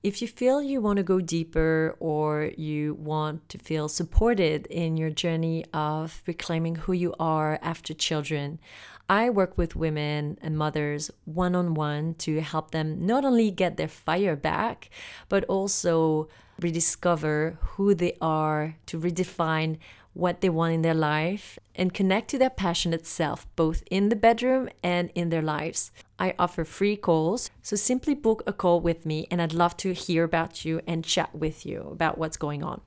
If 0.04 0.22
you 0.22 0.28
feel 0.28 0.62
you 0.62 0.80
want 0.80 0.98
to 0.98 1.02
go 1.02 1.20
deeper 1.20 1.96
or 1.98 2.52
you 2.56 2.94
want 2.94 3.48
to 3.48 3.58
feel 3.58 3.88
supported 3.88 4.66
in 4.68 4.96
your 4.96 5.10
journey 5.10 5.64
of 5.74 6.22
reclaiming 6.26 6.76
who 6.76 6.92
you 6.92 7.14
are 7.18 7.58
after 7.60 7.92
children, 7.92 8.60
I 9.08 9.30
work 9.30 9.56
with 9.56 9.74
women 9.74 10.38
and 10.42 10.58
mothers 10.58 11.10
one 11.24 11.54
on 11.54 11.72
one 11.72 12.14
to 12.16 12.40
help 12.40 12.72
them 12.72 13.06
not 13.06 13.24
only 13.24 13.50
get 13.50 13.78
their 13.78 13.88
fire 13.88 14.36
back, 14.36 14.90
but 15.30 15.44
also 15.44 16.28
rediscover 16.60 17.56
who 17.60 17.94
they 17.94 18.18
are, 18.20 18.76
to 18.86 19.00
redefine 19.00 19.78
what 20.12 20.40
they 20.40 20.48
want 20.50 20.74
in 20.74 20.82
their 20.82 20.94
life, 20.94 21.58
and 21.74 21.94
connect 21.94 22.28
to 22.28 22.38
their 22.38 22.50
passionate 22.50 23.06
self, 23.06 23.46
both 23.56 23.82
in 23.90 24.08
the 24.08 24.16
bedroom 24.16 24.68
and 24.82 25.10
in 25.14 25.30
their 25.30 25.42
lives. 25.42 25.90
I 26.18 26.34
offer 26.38 26.64
free 26.64 26.96
calls, 26.96 27.50
so 27.62 27.76
simply 27.76 28.14
book 28.14 28.42
a 28.46 28.52
call 28.52 28.80
with 28.80 29.06
me, 29.06 29.26
and 29.30 29.40
I'd 29.40 29.54
love 29.54 29.76
to 29.78 29.94
hear 29.94 30.24
about 30.24 30.64
you 30.64 30.82
and 30.86 31.04
chat 31.04 31.34
with 31.34 31.64
you 31.64 31.88
about 31.92 32.18
what's 32.18 32.36
going 32.36 32.62
on. 32.62 32.82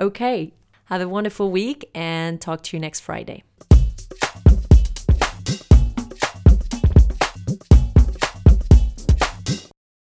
Okay, 0.00 0.54
have 0.86 1.02
a 1.02 1.08
wonderful 1.08 1.50
week 1.52 1.88
and 1.94 2.40
talk 2.40 2.62
to 2.64 2.76
you 2.76 2.80
next 2.80 3.00
Friday. 3.00 3.44